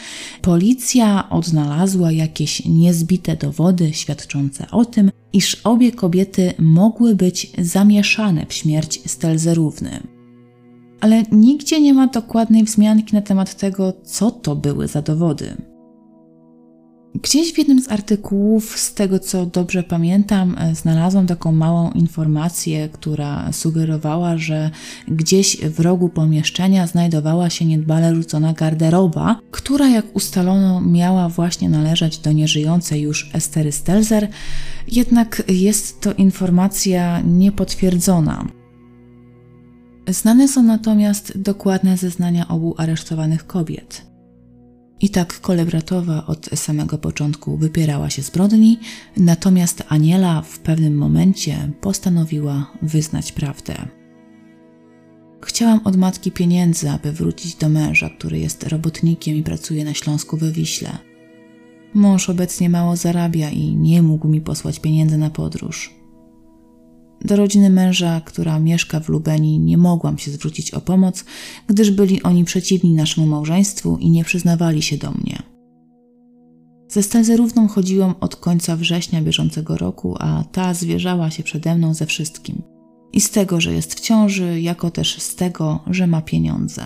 policja 0.42 1.30
odnalazła 1.30 2.12
jakieś 2.12 2.66
niezbite 2.66 3.36
dowody 3.36 3.94
świadczące 3.94 4.68
o 4.72 4.86
tym, 4.86 5.12
iż 5.34 5.56
obie 5.64 5.92
kobiety 5.92 6.54
mogły 6.60 7.16
być 7.16 7.52
zamieszane 7.58 8.46
w 8.46 8.54
śmierć 8.54 9.02
Stelzerówny. 9.06 10.00
Ale 11.02 11.24
nigdzie 11.32 11.82
nie 11.82 11.94
ma 11.94 12.08
dokładnej 12.08 12.64
wzmianki 12.64 13.16
na 13.16 13.22
temat 13.22 13.56
tego, 13.56 13.94
co 14.04 14.32
to 14.32 14.56
były 14.56 14.88
za 14.88 15.02
dowody. 15.02 15.69
Gdzieś 17.16 17.54
w 17.54 17.58
jednym 17.58 17.82
z 17.82 17.92
artykułów, 17.92 18.80
z 18.80 18.94
tego 18.94 19.20
co 19.20 19.46
dobrze 19.46 19.84
pamiętam, 19.84 20.56
e, 20.58 20.76
znalazłam 20.76 21.28
taką 21.28 21.52
małą 21.52 21.92
informację, 21.92 22.90
która 22.90 23.52
sugerowała, 23.52 24.38
że 24.38 24.72
gdzieś 25.08 25.58
w 25.58 25.80
rogu 25.80 26.10
pomieszczenia 26.10 26.88
znajdowała 26.88 27.50
się 27.50 27.66
niedbale 27.66 28.16
rzucona 28.16 28.54
garderoba, 28.54 29.40
która, 29.52 29.90
jak 29.90 30.16
ustalono, 30.16 30.82
miała 30.82 31.30
właśnie 31.30 31.70
należeć 31.70 32.18
do 32.18 32.32
nieżyjącej 32.32 33.02
już 33.02 33.30
Estery 33.34 33.72
Stelzer, 33.72 34.28
jednak 34.88 35.44
jest 35.48 36.02
to 36.02 36.14
informacja 36.14 37.22
niepotwierdzona. 37.22 38.46
Znane 40.08 40.48
są 40.48 40.64
natomiast 40.64 41.38
dokładne 41.38 41.98
zeznania 41.98 42.48
obu 42.48 42.76
aresztowanych 42.78 43.48
kobiet. 43.48 44.09
I 45.02 45.10
tak 45.10 45.42
Kolebratowa 45.42 46.26
od 46.26 46.50
samego 46.56 46.98
początku 46.98 47.58
wypierała 47.58 48.10
się 48.10 48.22
zbrodni, 48.22 48.80
natomiast 49.18 49.84
Aniela 49.88 50.42
w 50.42 50.60
pewnym 50.60 50.98
momencie 50.98 51.72
postanowiła 51.82 52.72
wyznać 52.82 53.32
prawdę. 53.32 53.88
Chciałam 55.42 55.80
od 55.84 55.98
matki 55.98 56.32
pieniędzy, 56.32 56.90
aby 56.90 57.12
wrócić 57.12 57.56
do 57.56 57.70
męża, 57.70 58.10
który 58.10 58.40
jest 58.40 58.64
robotnikiem 58.64 59.36
i 59.36 59.44
pracuje 59.44 59.86
na 59.86 59.94
Śląsku 59.94 60.38
we 60.38 60.52
Wiśle. 60.52 60.98
Mąż 61.94 62.30
obecnie 62.30 62.70
mało 62.70 62.96
zarabia 62.96 63.50
i 63.50 63.76
nie 63.76 64.02
mógł 64.02 64.28
mi 64.28 64.42
posłać 64.42 64.80
pieniędzy 64.80 65.18
na 65.18 65.30
podróż. 65.30 65.99
Do 67.26 67.36
rodziny 67.36 67.70
męża, 67.70 68.22
która 68.22 68.60
mieszka 68.60 69.00
w 69.00 69.10
Lubenii, 69.10 69.60
nie 69.60 69.78
mogłam 69.78 70.18
się 70.18 70.32
zwrócić 70.32 70.72
o 70.72 70.82
pomoc, 70.82 71.26
gdyż 71.68 71.92
byli 71.92 72.24
oni 72.24 72.46
przeciwni 72.46 72.94
naszemu 72.94 73.28
małżeństwu 73.28 73.98
i 73.98 74.10
nie 74.10 74.24
przyznawali 74.24 74.82
się 74.82 74.98
do 74.98 75.12
mnie. 75.12 75.44
Ze 76.90 77.04
Stenzerówną 77.04 77.68
chodziłam 77.68 78.16
od 78.20 78.36
końca 78.36 78.76
września 78.76 79.22
bieżącego 79.22 79.78
roku, 79.78 80.16
a 80.20 80.44
ta 80.52 80.74
zwierzała 80.74 81.32
się 81.32 81.44
przede 81.44 81.76
mną 81.76 81.94
ze 81.94 82.06
wszystkim. 82.06 82.62
I 83.14 83.22
z 83.22 83.30
tego, 83.30 83.62
że 83.62 83.74
jest 83.74 83.96
w 83.96 84.00
ciąży, 84.00 84.62
jako 84.62 84.92
też 84.92 85.22
z 85.22 85.36
tego, 85.36 85.80
że 85.88 86.08
ma 86.08 86.22
pieniądze. 86.22 86.84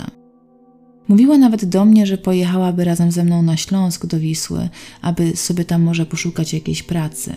Mówiła 1.08 1.38
nawet 1.38 1.66
do 1.66 1.86
mnie, 1.86 2.06
że 2.06 2.18
pojechałaby 2.18 2.86
razem 2.86 3.12
ze 3.12 3.24
mną 3.24 3.42
na 3.42 3.58
Śląsk 3.58 4.06
do 4.06 4.20
Wisły, 4.20 4.70
aby 5.02 5.36
sobie 5.36 5.66
tam 5.66 5.82
może 5.82 6.06
poszukać 6.06 6.54
jakiejś 6.54 6.84
pracy. 6.84 7.34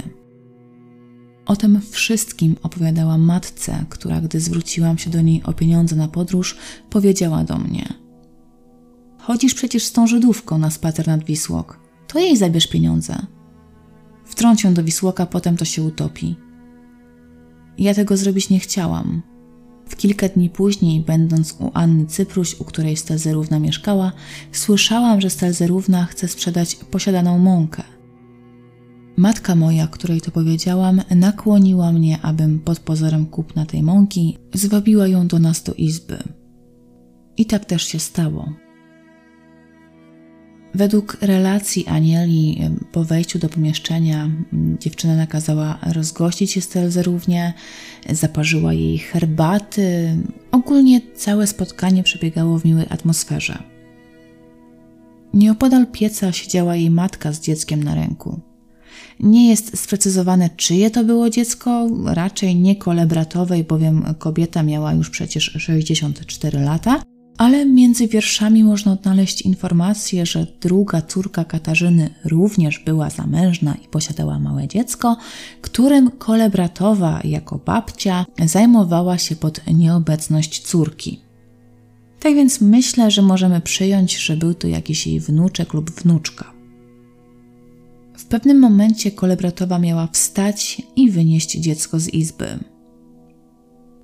O 1.47 1.57
tym 1.57 1.81
wszystkim 1.91 2.57
opowiadała 2.63 3.19
matce, 3.19 3.85
która, 3.89 4.21
gdy 4.21 4.41
zwróciłam 4.41 4.99
się 4.99 5.11
do 5.11 5.21
niej 5.21 5.43
o 5.43 5.53
pieniądze 5.53 5.97
na 5.97 6.09
podróż, 6.09 6.57
powiedziała 6.91 7.45
do 7.45 7.59
mnie: 7.59 7.95
Chodzisz 9.19 9.55
przecież 9.55 9.85
z 9.85 9.93
tą 9.93 10.07
Żydówką 10.07 10.59
na 10.59 10.71
spacer 10.71 11.07
nad 11.07 11.25
Wisłok. 11.25 11.81
To 12.07 12.19
jej 12.19 12.37
zabierz 12.37 12.67
pieniądze. 12.67 13.27
Wtrąć 14.25 14.65
ją 14.65 14.75
do 14.75 14.85
Wisłoka, 14.85 15.27
potem 15.27 15.57
to 15.57 15.65
się 15.65 15.83
utopi. 15.83 16.37
Ja 17.79 17.95
tego 17.95 18.17
zrobić 18.17 18.51
nie 18.51 18.61
chciałam. 18.61 19.23
W 19.89 19.97
kilka 19.97 20.29
dni 20.29 20.51
później, 20.51 21.01
będąc 21.01 21.57
u 21.59 21.71
Anny 21.75 22.07
Cypruś, 22.07 22.61
u 22.61 22.65
której 22.65 22.97
Stelzerówna 22.97 23.59
mieszkała, 23.59 24.13
słyszałam, 24.53 25.21
że 25.21 25.31
Stelzerówna 25.31 26.05
chce 26.05 26.29
sprzedać 26.29 26.75
posiadaną 26.75 27.39
mąkę. 27.39 27.83
Matka 29.16 29.55
moja, 29.55 29.87
której 29.87 30.20
to 30.20 30.31
powiedziałam, 30.31 31.02
nakłoniła 31.11 31.92
mnie, 31.92 32.18
abym 32.22 32.61
pod 32.61 32.81
pozorem 32.81 33.26
kupna 33.26 33.66
tej 33.66 33.83
mąki 33.83 34.38
zwabiła 34.55 35.07
ją 35.07 35.26
do 35.26 35.38
nas 35.38 35.62
do 35.62 35.74
izby. 35.74 36.18
I 37.37 37.46
tak 37.46 37.64
też 37.64 37.83
się 37.83 37.98
stało. 37.98 38.52
Według 40.74 41.16
relacji 41.20 41.87
Anieli, 41.87 42.61
po 42.92 43.05
wejściu 43.05 43.38
do 43.38 43.48
pomieszczenia, 43.48 44.31
dziewczyna 44.81 45.16
nakazała 45.16 45.79
rozgościć 45.92 46.50
się 46.50 46.61
Stelzerównie, 46.61 47.55
zaparzyła 48.11 48.72
jej 48.72 48.98
herbaty. 48.98 50.16
Ogólnie 50.50 51.00
całe 51.14 51.46
spotkanie 51.46 52.02
przebiegało 52.02 52.59
w 52.59 52.64
miłej 52.64 52.87
atmosferze. 52.90 53.59
Nieopodal 55.35 55.87
pieca 55.87 56.33
siedziała 56.33 56.76
jej 56.76 56.90
matka 56.90 57.33
z 57.33 57.40
dzieckiem 57.40 57.85
na 57.85 57.94
ręku. 57.94 58.40
Nie 59.20 59.48
jest 59.48 59.79
sprecyzowane, 59.79 60.50
czyje 60.57 60.90
to 60.90 61.05
było 61.05 61.31
dziecko, 61.31 61.88
raczej 62.05 62.57
nie 62.57 62.76
kolebratowej, 62.76 63.64
bowiem 63.64 64.14
kobieta 64.18 64.62
miała 64.62 64.92
już 64.92 65.11
przecież 65.11 65.44
64 65.44 66.61
lata, 66.61 67.02
ale 67.38 67.66
między 67.66 68.09
wierszami 68.09 68.64
można 68.64 68.92
odnaleźć 68.92 69.42
informację, 69.42 70.26
że 70.26 70.46
druga 70.61 71.02
córka 71.02 71.44
Katarzyny 71.44 72.11
również 72.24 72.79
była 72.79 73.11
zamężna 73.11 73.74
i 73.85 73.88
posiadała 73.88 74.38
małe 74.38 74.68
dziecko, 74.68 75.16
którym 75.61 76.11
kolebratowa 76.11 77.20
jako 77.24 77.59
babcia 77.59 78.26
zajmowała 78.44 79.18
się 79.18 79.37
pod 79.37 79.61
nieobecność 79.74 80.62
córki. 80.62 81.20
Tak 82.20 82.35
więc 82.35 82.61
myślę, 82.61 83.11
że 83.11 83.22
możemy 83.22 83.61
przyjąć, 83.61 84.16
że 84.16 84.37
był 84.37 84.55
to 84.55 84.68
jakiś 84.68 85.07
jej 85.07 85.20
wnuczek 85.20 85.74
lub 85.74 85.90
wnuczka. 85.90 86.56
W 88.27 88.29
pewnym 88.29 88.59
momencie 88.59 89.11
kolebratowa 89.11 89.79
miała 89.79 90.07
wstać 90.07 90.83
i 90.97 91.11
wynieść 91.11 91.53
dziecko 91.59 92.01
z 92.01 92.09
izby. 92.09 92.59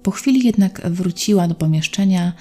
Po 0.02 0.10
chwili 0.10 0.46
jednak 0.46 0.90
wróciła 0.90 1.48
do 1.48 1.54
pomieszczenia 1.54 2.32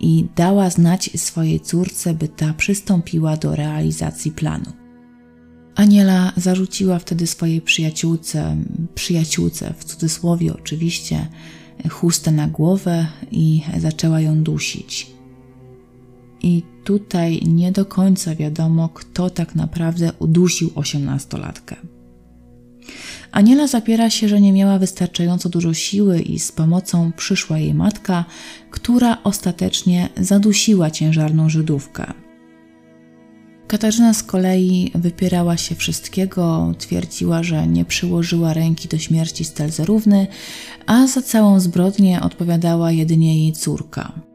i 0.00 0.26
dała 0.36 0.70
znać 0.70 1.10
swojej 1.16 1.60
córce, 1.60 2.14
by 2.14 2.28
ta 2.28 2.54
przystąpiła 2.54 3.36
do 3.36 3.56
realizacji 3.56 4.30
planu. 4.30 4.72
Aniela 5.74 6.32
zarzuciła 6.36 6.98
wtedy 6.98 7.26
swojej 7.26 7.60
przyjaciółce, 7.60 8.56
przyjaciółce 8.94 9.74
w 9.78 9.84
cudzysłowie 9.84 10.54
oczywiście, 10.54 11.28
chustę 11.90 12.30
na 12.30 12.48
głowę 12.48 13.06
i 13.30 13.62
zaczęła 13.78 14.20
ją 14.20 14.42
dusić. 14.42 15.19
I 16.42 16.62
tutaj 16.84 17.40
nie 17.46 17.72
do 17.72 17.84
końca 17.84 18.34
wiadomo, 18.34 18.88
kto 18.88 19.30
tak 19.30 19.54
naprawdę 19.54 20.12
udusił 20.18 20.70
osiemnastolatkę. 20.74 21.76
Aniela 23.32 23.66
zapiera 23.66 24.10
się, 24.10 24.28
że 24.28 24.40
nie 24.40 24.52
miała 24.52 24.78
wystarczająco 24.78 25.48
dużo 25.48 25.74
siły 25.74 26.20
i 26.20 26.38
z 26.38 26.52
pomocą 26.52 27.12
przyszła 27.16 27.58
jej 27.58 27.74
matka, 27.74 28.24
która 28.70 29.18
ostatecznie 29.24 30.08
zadusiła 30.16 30.90
ciężarną 30.90 31.48
Żydówkę. 31.48 32.12
Katarzyna 33.66 34.14
z 34.14 34.22
kolei 34.22 34.90
wypierała 34.94 35.56
się 35.56 35.74
wszystkiego, 35.74 36.74
twierdziła, 36.78 37.42
że 37.42 37.66
nie 37.66 37.84
przyłożyła 37.84 38.54
ręki 38.54 38.88
do 38.88 38.98
śmierci 38.98 39.44
Stelzerówny, 39.44 40.26
a 40.86 41.06
za 41.06 41.22
całą 41.22 41.60
zbrodnię 41.60 42.20
odpowiadała 42.20 42.92
jedynie 42.92 43.42
jej 43.44 43.52
córka. 43.52 44.29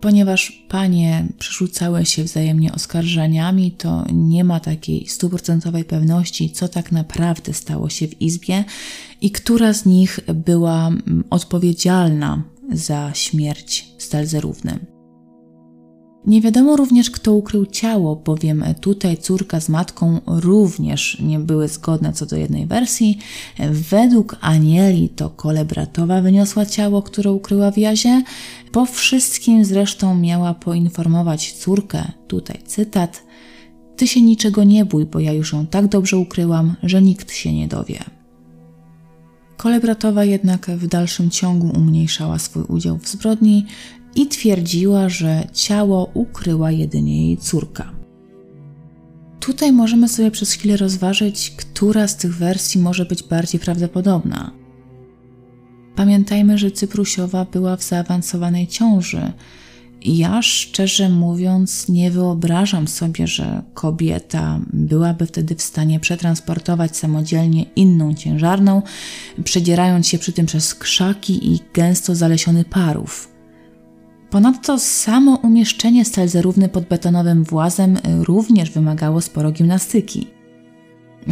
Ponieważ 0.00 0.64
panie 0.68 1.26
przerzucały 1.38 2.04
się 2.04 2.24
wzajemnie 2.24 2.72
oskarżeniami, 2.72 3.72
to 3.72 4.04
nie 4.12 4.44
ma 4.44 4.60
takiej 4.60 5.06
stuprocentowej 5.06 5.84
pewności, 5.84 6.50
co 6.50 6.68
tak 6.68 6.92
naprawdę 6.92 7.52
stało 7.52 7.88
się 7.88 8.08
w 8.08 8.22
izbie 8.22 8.64
i 9.20 9.30
która 9.30 9.72
z 9.72 9.86
nich 9.86 10.20
była 10.34 10.86
mm, 10.86 11.24
odpowiedzialna 11.30 12.42
za 12.72 13.10
śmierć 13.14 13.86
Stelzerówny. 13.98 14.93
Nie 16.26 16.40
wiadomo 16.40 16.76
również, 16.76 17.10
kto 17.10 17.34
ukrył 17.34 17.66
ciało, 17.66 18.16
bowiem 18.16 18.64
tutaj 18.80 19.16
córka 19.16 19.60
z 19.60 19.68
matką 19.68 20.20
również 20.26 21.18
nie 21.20 21.38
były 21.38 21.68
zgodne 21.68 22.12
co 22.12 22.26
do 22.26 22.36
jednej 22.36 22.66
wersji. 22.66 23.18
Według 23.70 24.36
Anieli 24.40 25.08
to 25.08 25.30
kolebratowa 25.30 26.20
wyniosła 26.20 26.66
ciało, 26.66 27.02
które 27.02 27.32
ukryła 27.32 27.70
w 27.70 27.78
jazie. 27.78 28.22
Po 28.72 28.86
wszystkim 28.86 29.64
zresztą 29.64 30.14
miała 30.14 30.54
poinformować 30.54 31.52
córkę, 31.52 32.12
tutaj 32.28 32.62
cytat, 32.66 33.22
ty 33.96 34.06
się 34.06 34.22
niczego 34.22 34.64
nie 34.64 34.84
bój, 34.84 35.06
bo 35.06 35.20
ja 35.20 35.32
już 35.32 35.52
ją 35.52 35.66
tak 35.66 35.86
dobrze 35.88 36.16
ukryłam, 36.16 36.74
że 36.82 37.02
nikt 37.02 37.32
się 37.32 37.52
nie 37.52 37.68
dowie. 37.68 37.98
Kolebratowa 39.56 40.24
jednak 40.24 40.70
w 40.70 40.86
dalszym 40.86 41.30
ciągu 41.30 41.72
umniejszała 41.76 42.38
swój 42.38 42.62
udział 42.62 42.98
w 42.98 43.08
zbrodni 43.08 43.66
i 44.14 44.26
twierdziła, 44.26 45.08
że 45.08 45.44
ciało 45.52 46.10
ukryła 46.14 46.70
jedynie 46.70 47.26
jej 47.26 47.36
córka. 47.36 47.92
Tutaj 49.40 49.72
możemy 49.72 50.08
sobie 50.08 50.30
przez 50.30 50.52
chwilę 50.52 50.76
rozważyć, 50.76 51.50
która 51.56 52.08
z 52.08 52.16
tych 52.16 52.36
wersji 52.36 52.80
może 52.80 53.04
być 53.04 53.22
bardziej 53.22 53.60
prawdopodobna. 53.60 54.50
Pamiętajmy, 55.96 56.58
że 56.58 56.70
Cyprusiowa 56.70 57.44
była 57.44 57.76
w 57.76 57.82
zaawansowanej 57.82 58.66
ciąży. 58.66 59.32
Ja 60.04 60.42
szczerze 60.42 61.08
mówiąc 61.08 61.88
nie 61.88 62.10
wyobrażam 62.10 62.88
sobie, 62.88 63.26
że 63.26 63.62
kobieta 63.74 64.60
byłaby 64.72 65.26
wtedy 65.26 65.54
w 65.54 65.62
stanie 65.62 66.00
przetransportować 66.00 66.96
samodzielnie 66.96 67.62
inną 67.76 68.14
ciężarną, 68.14 68.82
przedzierając 69.44 70.08
się 70.08 70.18
przy 70.18 70.32
tym 70.32 70.46
przez 70.46 70.74
krzaki 70.74 71.52
i 71.52 71.60
gęsto 71.74 72.14
zalesiony 72.14 72.64
parów. 72.64 73.33
Ponadto 74.34 74.78
samo 74.78 75.36
umieszczenie 75.36 76.04
stalzerówny 76.04 76.68
pod 76.68 76.84
betonowym 76.84 77.44
włazem 77.44 77.98
również 78.22 78.70
wymagało 78.70 79.20
sporo 79.20 79.52
gimnastyki. 79.52 80.26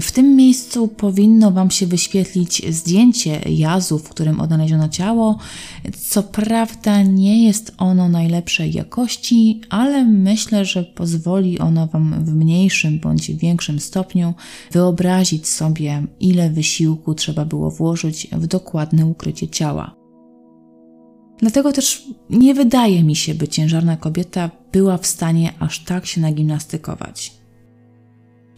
W 0.00 0.12
tym 0.12 0.36
miejscu 0.36 0.88
powinno 0.88 1.50
Wam 1.50 1.70
się 1.70 1.86
wyświetlić 1.86 2.74
zdjęcie 2.74 3.40
jazu, 3.46 3.98
w 3.98 4.08
którym 4.08 4.40
odnaleziono 4.40 4.88
ciało. 4.88 5.38
Co 6.00 6.22
prawda 6.22 7.02
nie 7.02 7.44
jest 7.44 7.74
ono 7.78 8.08
najlepszej 8.08 8.72
jakości, 8.72 9.60
ale 9.70 10.04
myślę, 10.04 10.64
że 10.64 10.82
pozwoli 10.82 11.58
ono 11.58 11.86
Wam 11.86 12.24
w 12.24 12.34
mniejszym 12.34 13.00
bądź 13.00 13.32
większym 13.32 13.80
stopniu 13.80 14.34
wyobrazić 14.70 15.48
sobie, 15.48 16.06
ile 16.20 16.50
wysiłku 16.50 17.14
trzeba 17.14 17.44
było 17.44 17.70
włożyć 17.70 18.28
w 18.32 18.46
dokładne 18.46 19.06
ukrycie 19.06 19.48
ciała. 19.48 20.01
Dlatego 21.42 21.72
też 21.72 22.02
nie 22.30 22.54
wydaje 22.54 23.04
mi 23.04 23.16
się, 23.16 23.34
by 23.34 23.48
ciężarna 23.48 23.96
kobieta 23.96 24.50
była 24.72 24.98
w 24.98 25.06
stanie 25.06 25.52
aż 25.58 25.84
tak 25.84 26.06
się 26.06 26.20
nagimnastykować. 26.20 27.32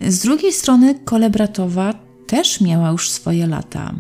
Z 0.01 0.23
drugiej 0.23 0.53
strony 0.53 0.95
kolebratowa 0.95 1.95
też 2.27 2.61
miała 2.61 2.91
już 2.91 3.11
swoje 3.11 3.47
lata. 3.47 3.95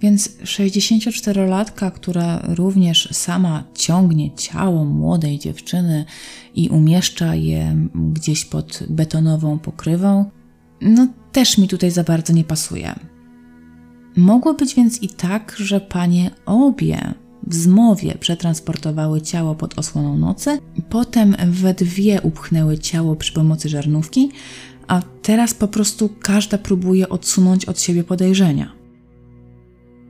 Więc 0.00 0.28
64-latka, 0.28 1.92
która 1.92 2.42
również 2.48 3.08
sama 3.12 3.64
ciągnie 3.74 4.34
ciało 4.34 4.84
młodej 4.84 5.38
dziewczyny 5.38 6.04
i 6.54 6.68
umieszcza 6.68 7.34
je 7.34 7.88
gdzieś 7.94 8.44
pod 8.44 8.82
betonową 8.88 9.58
pokrywą, 9.58 10.30
no 10.80 11.08
też 11.32 11.58
mi 11.58 11.68
tutaj 11.68 11.90
za 11.90 12.04
bardzo 12.04 12.32
nie 12.32 12.44
pasuje. 12.44 12.94
Mogło 14.16 14.54
być 14.54 14.74
więc 14.74 15.02
i 15.02 15.08
tak, 15.08 15.56
że 15.58 15.80
panie 15.80 16.30
obie 16.46 17.14
w 17.46 17.54
zmowie 17.54 18.14
przetransportowały 18.20 19.20
ciało 19.20 19.54
pod 19.54 19.78
osłoną 19.78 20.18
nocy, 20.18 20.58
potem 20.90 21.36
we 21.46 21.74
dwie 21.74 22.20
upchnęły 22.20 22.78
ciało 22.78 23.16
przy 23.16 23.32
pomocy 23.32 23.68
żarnówki, 23.68 24.30
a 24.88 25.02
teraz 25.22 25.54
po 25.54 25.68
prostu 25.68 26.08
każda 26.08 26.58
próbuje 26.58 27.08
odsunąć 27.08 27.64
od 27.64 27.80
siebie 27.80 28.04
podejrzenia. 28.04 28.82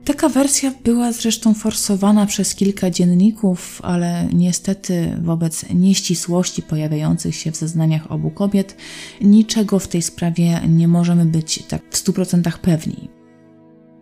Taka 0.05 0.29
wersja 0.29 0.73
była 0.83 1.11
zresztą 1.11 1.53
forsowana 1.53 2.25
przez 2.25 2.55
kilka 2.55 2.89
dzienników, 2.89 3.81
ale 3.83 4.27
niestety 4.33 5.17
wobec 5.21 5.65
nieścisłości 5.73 6.61
pojawiających 6.61 7.35
się 7.35 7.51
w 7.51 7.55
zeznaniach 7.55 8.11
obu 8.11 8.31
kobiet, 8.31 8.77
niczego 9.21 9.79
w 9.79 9.87
tej 9.87 10.01
sprawie 10.01 10.59
nie 10.67 10.87
możemy 10.87 11.25
być 11.25 11.63
tak 11.67 11.81
w 11.91 12.03
100% 12.03 12.51
pewni. 12.57 13.09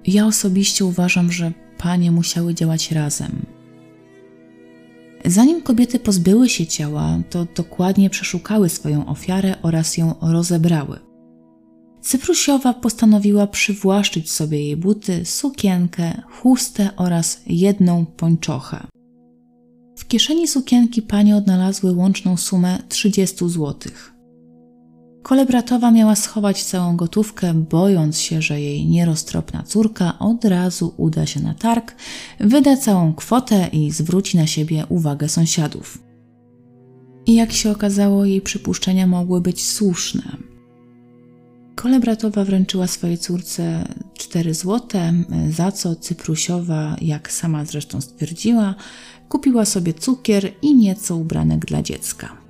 Ja 0.08 0.26
osobiście 0.26 0.86
uważam, 0.86 1.32
że 1.32 1.52
panie 1.82 2.12
musiały 2.12 2.54
działać 2.54 2.92
razem. 2.92 3.46
Zanim 5.26 5.62
kobiety 5.62 6.00
pozbyły 6.00 6.50
się 6.50 6.68
ciała, 6.68 7.20
to 7.30 7.48
dokładnie 7.56 8.10
przeszukały 8.10 8.70
swoją 8.70 9.06
ofiarę 9.06 9.56
oraz 9.62 9.98
ją 9.98 10.16
rozebrały. 10.22 11.00
Cyprusiowa 12.02 12.74
postanowiła 12.74 13.48
przywłaszczyć 13.48 14.32
sobie 14.32 14.66
jej 14.66 14.78
buty, 14.78 15.26
sukienkę, 15.26 16.22
chustę 16.30 16.90
oraz 16.98 17.42
jedną 17.48 18.06
pończochę. 18.06 18.88
W 19.98 20.08
kieszeni 20.08 20.48
sukienki 20.48 21.02
panie 21.02 21.36
odnalazły 21.36 21.94
łączną 21.94 22.38
sumę 22.38 22.80
30 22.90 23.50
złotych. 23.50 24.11
Kolebratowa 25.24 25.92
miała 25.92 26.16
schować 26.16 26.64
całą 26.64 26.98
gotówkę, 26.98 27.54
bojąc 27.54 28.20
się, 28.20 28.42
że 28.42 28.62
jej 28.62 28.86
nieroztropna 28.86 29.64
córka 29.64 30.20
od 30.20 30.46
razu 30.46 30.94
uda 30.98 31.26
się 31.26 31.40
na 31.40 31.54
targ, 31.54 31.96
wyda 32.40 32.78
całą 32.78 33.14
kwotę 33.14 33.70
i 33.72 33.92
zwróci 33.92 34.38
na 34.38 34.48
siebie 34.48 34.86
uwagę 34.90 35.30
sąsiadów. 35.30 35.98
I 37.26 37.36
jak 37.36 37.52
się 37.52 37.72
okazało, 37.72 38.26
jej 38.26 38.42
przypuszczenia 38.42 39.08
mogły 39.08 39.42
być 39.42 39.66
słuszne. 39.66 40.24
Kolebratowa 41.76 42.46
wręczyła 42.46 42.88
swojej 42.88 43.18
córce 43.18 43.88
4 44.14 44.54
złote, 44.54 45.14
za 45.50 45.72
co 45.72 45.96
Cyprusiowa, 45.96 46.96
jak 47.02 47.32
sama 47.32 47.66
zresztą 47.66 48.02
stwierdziła, 48.02 48.76
kupiła 49.30 49.66
sobie 49.66 49.94
cukier 49.94 50.52
i 50.62 50.76
nieco 50.76 51.16
ubranek 51.16 51.66
dla 51.66 51.82
dziecka. 51.82 52.41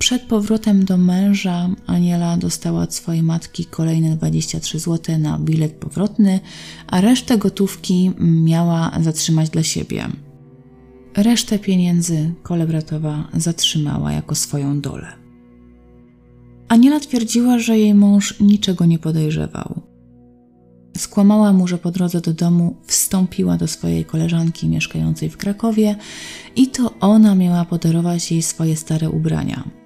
Przed 0.00 0.22
powrotem 0.22 0.84
do 0.84 0.96
męża 0.96 1.68
Aniela 1.86 2.36
dostała 2.36 2.82
od 2.82 2.94
swojej 2.94 3.22
matki 3.22 3.64
kolejne 3.64 4.16
23 4.16 4.78
zł 4.78 5.18
na 5.18 5.38
bilet 5.38 5.72
powrotny, 5.72 6.40
a 6.86 7.00
resztę 7.00 7.38
gotówki 7.38 8.12
miała 8.20 8.90
zatrzymać 9.00 9.50
dla 9.50 9.62
siebie. 9.62 10.08
Resztę 11.16 11.58
pieniędzy 11.58 12.34
kolebratowa 12.42 13.28
zatrzymała 13.34 14.12
jako 14.12 14.34
swoją 14.34 14.80
dolę. 14.80 15.12
Aniela 16.68 17.00
twierdziła, 17.00 17.58
że 17.58 17.78
jej 17.78 17.94
mąż 17.94 18.40
niczego 18.40 18.86
nie 18.86 18.98
podejrzewał. 18.98 19.80
Skłamała 20.96 21.52
mu, 21.52 21.68
że 21.68 21.78
po 21.78 21.90
drodze 21.90 22.20
do 22.20 22.32
domu 22.32 22.76
wstąpiła 22.86 23.56
do 23.56 23.66
swojej 23.66 24.04
koleżanki 24.04 24.68
mieszkającej 24.68 25.30
w 25.30 25.36
Krakowie 25.36 25.96
i 26.56 26.66
to 26.66 26.94
ona 27.00 27.34
miała 27.34 27.64
podarować 27.64 28.32
jej 28.32 28.42
swoje 28.42 28.76
stare 28.76 29.10
ubrania. 29.10 29.79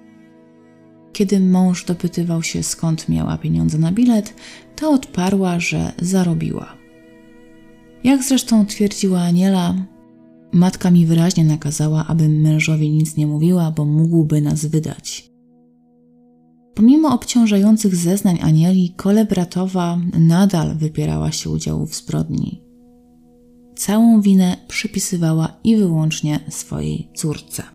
Kiedy 1.15 1.39
mąż 1.39 1.85
dopytywał 1.85 2.43
się, 2.43 2.63
skąd 2.63 3.09
miała 3.09 3.37
pieniądze 3.37 3.77
na 3.77 3.91
bilet, 3.91 4.33
to 4.75 4.91
odparła, 4.91 5.59
że 5.59 5.91
zarobiła. 6.01 6.77
Jak 8.03 8.23
zresztą 8.23 8.65
twierdziła 8.65 9.21
Aniela, 9.21 9.75
matka 10.53 10.91
mi 10.91 11.05
wyraźnie 11.05 11.45
nakazała, 11.45 12.07
abym 12.07 12.41
mężowi 12.41 12.89
nic 12.89 13.17
nie 13.17 13.27
mówiła, 13.27 13.71
bo 13.71 13.85
mógłby 13.85 14.41
nas 14.41 14.65
wydać. 14.65 15.31
Pomimo 16.73 17.13
obciążających 17.13 17.95
zeznań 17.95 18.39
Anieli, 18.41 18.93
kole 18.97 19.25
bratowa 19.25 19.99
nadal 20.19 20.77
wypierała 20.77 21.31
się 21.31 21.49
udziału 21.49 21.85
w 21.85 21.95
zbrodni. 21.95 22.61
Całą 23.75 24.21
winę 24.21 24.57
przypisywała 24.67 25.59
i 25.63 25.75
wyłącznie 25.75 26.39
swojej 26.49 27.09
córce. 27.15 27.74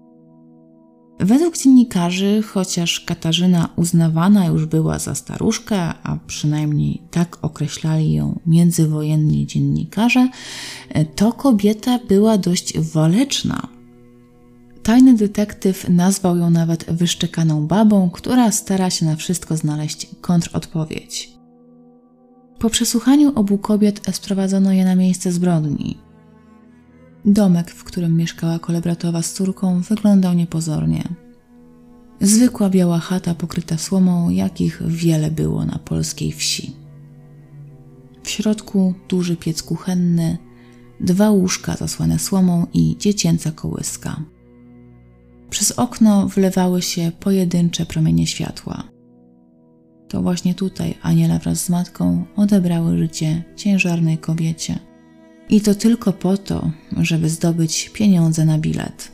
Według 1.22 1.58
dziennikarzy, 1.58 2.42
chociaż 2.42 3.00
Katarzyna 3.00 3.68
uznawana 3.76 4.46
już 4.46 4.66
była 4.66 4.98
za 4.98 5.14
staruszkę, 5.14 5.80
a 6.02 6.16
przynajmniej 6.26 7.02
tak 7.10 7.38
określali 7.42 8.12
ją 8.12 8.40
międzywojenni 8.46 9.46
dziennikarze, 9.46 10.28
to 11.16 11.32
kobieta 11.32 11.98
była 12.08 12.38
dość 12.38 12.78
waleczna. 12.78 13.68
Tajny 14.82 15.14
detektyw 15.14 15.88
nazwał 15.88 16.36
ją 16.36 16.50
nawet 16.50 16.84
wyszczekaną 16.92 17.66
babą, 17.66 18.10
która 18.10 18.52
stara 18.52 18.90
się 18.90 19.06
na 19.06 19.16
wszystko 19.16 19.56
znaleźć 19.56 20.06
kontrodpowiedź. 20.20 21.30
Po 22.58 22.70
przesłuchaniu 22.70 23.32
obu 23.34 23.58
kobiet 23.58 24.00
sprowadzono 24.12 24.72
je 24.72 24.84
na 24.84 24.94
miejsce 24.94 25.32
zbrodni. 25.32 26.09
Domek, 27.24 27.70
w 27.70 27.84
którym 27.84 28.16
mieszkała 28.16 28.58
kolebratowa 28.58 29.22
z 29.22 29.32
córką, 29.32 29.80
wyglądał 29.80 30.34
niepozornie. 30.34 31.04
Zwykła 32.20 32.70
biała 32.70 32.98
chata 32.98 33.34
pokryta 33.34 33.78
słomą, 33.78 34.30
jakich 34.30 34.82
wiele 34.86 35.30
było 35.30 35.64
na 35.64 35.78
polskiej 35.78 36.32
wsi. 36.32 36.72
W 38.22 38.30
środku 38.30 38.94
duży 39.08 39.36
piec 39.36 39.62
kuchenny, 39.62 40.38
dwa 41.00 41.30
łóżka 41.30 41.76
zasłane 41.76 42.18
słomą 42.18 42.66
i 42.72 42.96
dziecięca 42.98 43.52
kołyska. 43.52 44.22
Przez 45.50 45.72
okno 45.72 46.28
wlewały 46.28 46.82
się 46.82 47.12
pojedyncze 47.20 47.86
promienie 47.86 48.26
światła. 48.26 48.84
To 50.08 50.22
właśnie 50.22 50.54
tutaj 50.54 50.94
Aniela 51.02 51.38
wraz 51.38 51.64
z 51.64 51.70
matką 51.70 52.24
odebrały 52.36 52.98
życie 52.98 53.44
ciężarnej 53.56 54.18
kobiecie. 54.18 54.78
I 55.48 55.60
to 55.60 55.74
tylko 55.74 56.12
po 56.12 56.36
to, 56.36 56.70
żeby 56.96 57.28
zdobyć 57.28 57.90
pieniądze 57.94 58.44
na 58.44 58.58
bilet. 58.58 59.12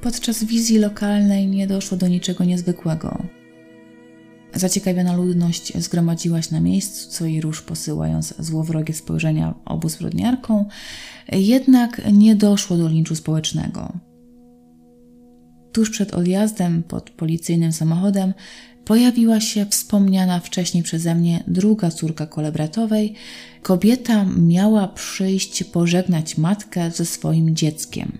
Podczas 0.00 0.44
wizji 0.44 0.78
lokalnej 0.78 1.46
nie 1.46 1.66
doszło 1.66 1.96
do 1.98 2.08
niczego 2.08 2.44
niezwykłego. 2.44 3.22
Zaciekawiona 4.54 5.16
ludność 5.16 5.78
zgromadziła 5.78 6.42
się 6.42 6.54
na 6.54 6.60
miejscu, 6.60 7.10
co 7.10 7.26
i 7.26 7.40
róż 7.40 7.62
posyłając 7.62 8.34
złowrogie 8.38 8.94
spojrzenia 8.94 9.54
obu 9.64 9.88
zbrodniarką, 9.88 10.68
jednak 11.32 12.02
nie 12.12 12.36
doszło 12.36 12.76
do 12.76 12.88
linczu 12.88 13.14
społecznego. 13.14 13.92
Tuż 15.72 15.90
przed 15.90 16.14
odjazdem 16.14 16.82
pod 16.82 17.10
policyjnym 17.10 17.72
samochodem 17.72 18.34
pojawiła 18.84 19.40
się 19.40 19.66
wspomniana 19.66 20.40
wcześniej 20.40 20.82
przeze 20.82 21.14
mnie 21.14 21.44
druga 21.46 21.90
córka 21.90 22.26
kolebratowej. 22.26 23.14
Kobieta 23.62 24.24
miała 24.24 24.88
przyjść 24.88 25.64
pożegnać 25.64 26.38
matkę 26.38 26.90
ze 26.90 27.04
swoim 27.04 27.56
dzieckiem. 27.56 28.18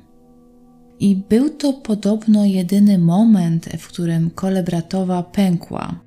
I 1.01 1.17
był 1.17 1.51
to 1.51 1.73
podobno 1.73 2.45
jedyny 2.45 2.99
moment, 2.99 3.69
w 3.79 3.89
którym 3.89 4.31
kolebratowa 4.31 5.23
pękła. 5.23 6.01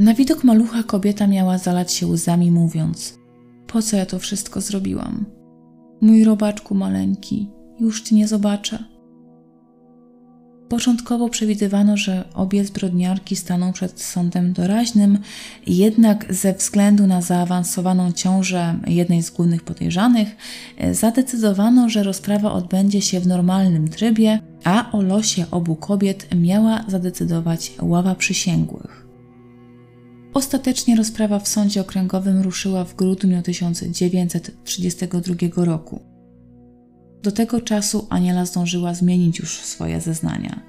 Na 0.00 0.14
widok 0.14 0.44
malucha 0.44 0.82
kobieta 0.82 1.26
miała 1.26 1.58
zalać 1.58 1.92
się 1.92 2.06
łzami, 2.06 2.50
mówiąc: 2.50 3.18
Po 3.66 3.82
co 3.82 3.96
ja 3.96 4.06
to 4.06 4.18
wszystko 4.18 4.60
zrobiłam? 4.60 5.24
Mój 6.00 6.24
robaczku 6.24 6.74
maleńki, 6.74 7.50
już 7.80 8.02
ci 8.02 8.14
nie 8.14 8.28
zobaczę. 8.28 8.97
Początkowo 10.68 11.28
przewidywano, 11.28 11.96
że 11.96 12.24
obie 12.34 12.64
zbrodniarki 12.64 13.36
staną 13.36 13.72
przed 13.72 14.00
sądem 14.00 14.52
doraźnym, 14.52 15.18
jednak 15.66 16.34
ze 16.34 16.52
względu 16.52 17.06
na 17.06 17.22
zaawansowaną 17.22 18.12
ciążę 18.12 18.78
jednej 18.86 19.22
z 19.22 19.30
głównych 19.30 19.62
podejrzanych, 19.62 20.36
zadecydowano, 20.92 21.88
że 21.88 22.02
rozprawa 22.02 22.52
odbędzie 22.52 23.02
się 23.02 23.20
w 23.20 23.26
normalnym 23.26 23.88
trybie, 23.88 24.40
a 24.64 24.92
o 24.92 25.02
losie 25.02 25.44
obu 25.50 25.76
kobiet 25.76 26.28
miała 26.36 26.84
zadecydować 26.88 27.72
ława 27.82 28.14
przysięgłych. 28.14 29.06
Ostatecznie 30.34 30.96
rozprawa 30.96 31.38
w 31.38 31.48
sądzie 31.48 31.80
okręgowym 31.80 32.42
ruszyła 32.42 32.84
w 32.84 32.96
grudniu 32.96 33.42
1932 33.42 35.64
roku. 35.64 36.07
Do 37.22 37.32
tego 37.32 37.60
czasu 37.60 38.06
Aniela 38.10 38.44
zdążyła 38.44 38.94
zmienić 38.94 39.38
już 39.38 39.58
swoje 39.58 40.00
zeznania. 40.00 40.60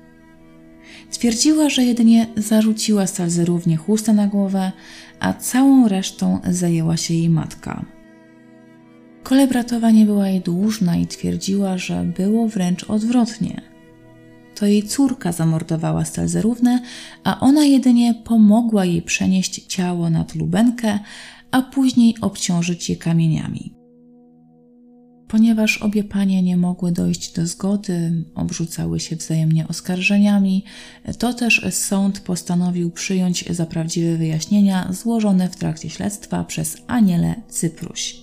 Twierdziła, 1.12 1.70
że 1.70 1.84
jedynie 1.84 2.28
zarzuciła 2.38 3.08
Salzerównie 3.08 3.78
chustę 3.78 4.14
na 4.14 4.28
głowę, 4.28 4.72
a 5.20 5.34
całą 5.34 5.88
resztą 5.88 6.40
zajęła 6.50 6.98
się 6.98 7.14
jej 7.14 7.30
matka. 7.30 7.86
Kolebratowa 9.24 9.92
nie 9.92 10.06
była 10.06 10.28
jej 10.28 10.42
dłużna 10.42 10.98
i 10.98 11.08
twierdziła, 11.08 11.78
że 11.78 12.04
było 12.04 12.48
wręcz 12.48 12.84
odwrotnie. 12.84 13.62
To 14.56 14.66
jej 14.66 14.84
córka 14.84 15.32
zamordowała 15.32 16.06
Stelzerównę, 16.06 16.80
a 17.24 17.40
ona 17.40 17.66
jedynie 17.66 18.14
pomogła 18.14 18.86
jej 18.86 19.02
przenieść 19.02 19.66
ciało 19.68 20.10
nad 20.10 20.36
Lubenkę, 20.36 21.00
a 21.52 21.62
później 21.62 22.16
obciążyć 22.22 22.90
je 22.90 22.96
kamieniami. 22.96 23.79
Ponieważ 25.30 25.78
obie 25.78 26.04
panie 26.04 26.44
nie 26.44 26.58
mogły 26.58 26.92
dojść 26.92 27.34
do 27.34 27.48
zgody, 27.48 28.24
obrzucały 28.36 29.00
się 29.00 29.16
wzajemnie 29.16 29.68
oskarżeniami, 29.68 30.64
to 31.20 31.34
też 31.34 31.66
sąd 31.72 32.20
postanowił 32.20 32.92
przyjąć 32.92 33.46
za 33.50 33.66
prawdziwe 33.66 34.18
wyjaśnienia 34.18 34.94
złożone 34.94 35.50
w 35.50 35.56
trakcie 35.56 35.90
śledztwa 35.90 36.44
przez 36.44 36.78
Anielę 36.88 37.36
Cypruś. 37.50 38.16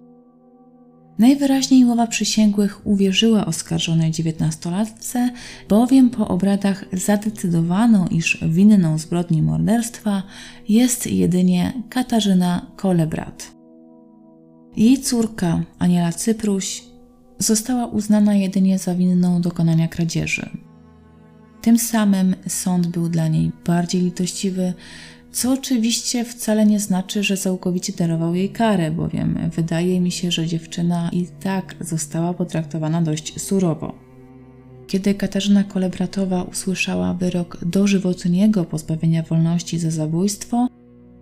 Najwyraźniej 1.19 1.85
łowa 1.85 2.07
przysięgłych 2.07 2.87
uwierzyła 2.87 3.47
oskarżonej 3.47 4.11
dziewiętnastolatce, 4.11 5.31
bowiem 5.69 6.11
po 6.11 6.29
obradach 6.29 6.85
zadecydowano, 6.93 8.09
iż 8.11 8.39
winną 8.49 8.99
zbrodni 8.99 9.43
morderstwa 9.43 10.23
jest 10.69 11.07
jedynie 11.07 11.73
Katarzyna 11.89 12.67
Kolebrat. 12.77 13.57
Jej 14.77 14.99
córka, 14.99 15.63
Aniela 15.79 16.13
Cypruś, 16.13 16.86
została 17.39 17.87
uznana 17.87 18.35
jedynie 18.35 18.79
za 18.79 18.95
winną 18.95 19.41
dokonania 19.41 19.89
kradzieży. 19.89 20.51
Tym 21.63 21.79
samym 21.79 22.35
sąd 22.49 22.87
był 22.87 23.09
dla 23.09 23.29
niej 23.29 23.53
bardziej 23.67 24.03
litościwy, 24.03 24.75
co 25.33 25.53
oczywiście 25.53 26.25
wcale 26.25 26.67
nie 26.67 26.81
znaczy, 26.81 27.23
że 27.23 27.37
całkowicie 27.37 27.93
darował 27.93 28.35
jej 28.35 28.51
karę, 28.51 28.91
bowiem 28.91 29.51
wydaje 29.57 30.01
mi 30.01 30.13
się, 30.13 30.31
że 30.31 30.47
dziewczyna 30.47 31.11
i 31.13 31.27
tak 31.27 31.75
została 31.81 32.35
potraktowana 32.35 33.03
dość 33.03 33.41
surowo. 33.41 33.95
Kiedy 34.87 35.15
Katarzyna 35.15 35.65
Kolebratowa 35.65 36.43
usłyszała 36.43 37.15
wyrok 37.15 37.65
dożywotniego 37.65 38.65
pozbawienia 38.65 39.23
wolności 39.23 39.79
za 39.79 39.91
zabójstwo, 39.91 40.69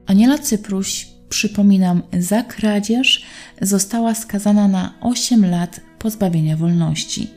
Aniela 0.07 0.38
Cypruś, 0.38 1.09
przypominam, 1.29 2.03
za 2.18 2.42
kradzież 2.42 3.22
została 3.61 4.14
skazana 4.14 4.68
na 4.68 4.94
8 5.00 5.50
lat 5.50 5.81
pozbawienia 6.04 6.56
wolności. 6.56 7.30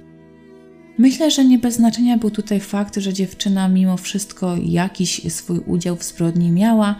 Myślę, 0.97 1.31
że 1.31 1.45
nie 1.45 1.59
bez 1.59 1.75
znaczenia 1.75 2.17
był 2.17 2.31
tutaj 2.31 2.59
fakt, 2.59 2.95
że 2.95 3.13
dziewczyna 3.13 3.67
mimo 3.67 3.97
wszystko 3.97 4.55
jakiś 4.63 5.33
swój 5.33 5.59
udział 5.59 5.95
w 5.95 6.03
zbrodni 6.03 6.51
miała, 6.51 6.95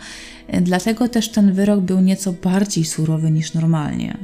dlatego 0.61 1.09
też 1.09 1.29
ten 1.29 1.53
wyrok 1.53 1.81
był 1.81 1.99
nieco 2.01 2.33
bardziej 2.33 2.85
surowy 2.85 3.31
niż 3.31 3.53
normalnie. 3.53 4.17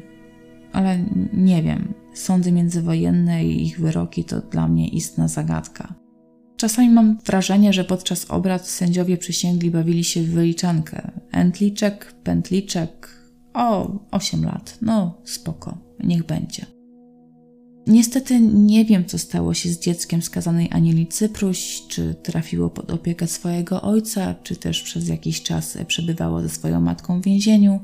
Ale 0.73 0.99
nie 1.33 1.63
wiem, 1.63 1.93
sądy 2.13 2.51
międzywojenne 2.51 3.45
i 3.45 3.65
ich 3.65 3.79
wyroki 3.79 4.23
to 4.23 4.41
dla 4.41 4.67
mnie 4.67 4.87
istna 4.87 5.27
zagadka. 5.27 5.93
Czasami 6.57 6.89
mam 6.89 7.17
wrażenie, 7.25 7.73
że 7.73 7.83
podczas 7.83 8.31
obrad 8.31 8.67
sędziowie 8.67 9.17
przysięgli 9.17 9.71
bawili 9.71 10.03
się 10.03 10.21
w 10.21 10.29
wyliczankę. 10.29 11.11
Entliczek, 11.31 12.13
pętliczek. 12.23 13.09
O, 13.53 13.99
8 14.11 14.45
lat. 14.45 14.77
No, 14.81 15.21
spoko, 15.23 15.77
niech 16.03 16.25
będzie. 16.25 16.72
Niestety 17.87 18.39
nie 18.39 18.85
wiem, 18.85 19.05
co 19.05 19.17
stało 19.17 19.53
się 19.53 19.69
z 19.69 19.79
dzieckiem 19.79 20.21
skazanej 20.21 20.69
Anieli 20.71 21.07
Cypruś, 21.07 21.81
czy 21.87 22.15
trafiło 22.23 22.69
pod 22.69 22.91
opiekę 22.91 23.27
swojego 23.27 23.81
ojca, 23.81 24.35
czy 24.43 24.55
też 24.55 24.83
przez 24.83 25.07
jakiś 25.07 25.43
czas 25.43 25.77
przebywało 25.87 26.41
ze 26.41 26.49
swoją 26.49 26.81
matką 26.81 27.21
w 27.21 27.23
więzieniu. 27.23 27.79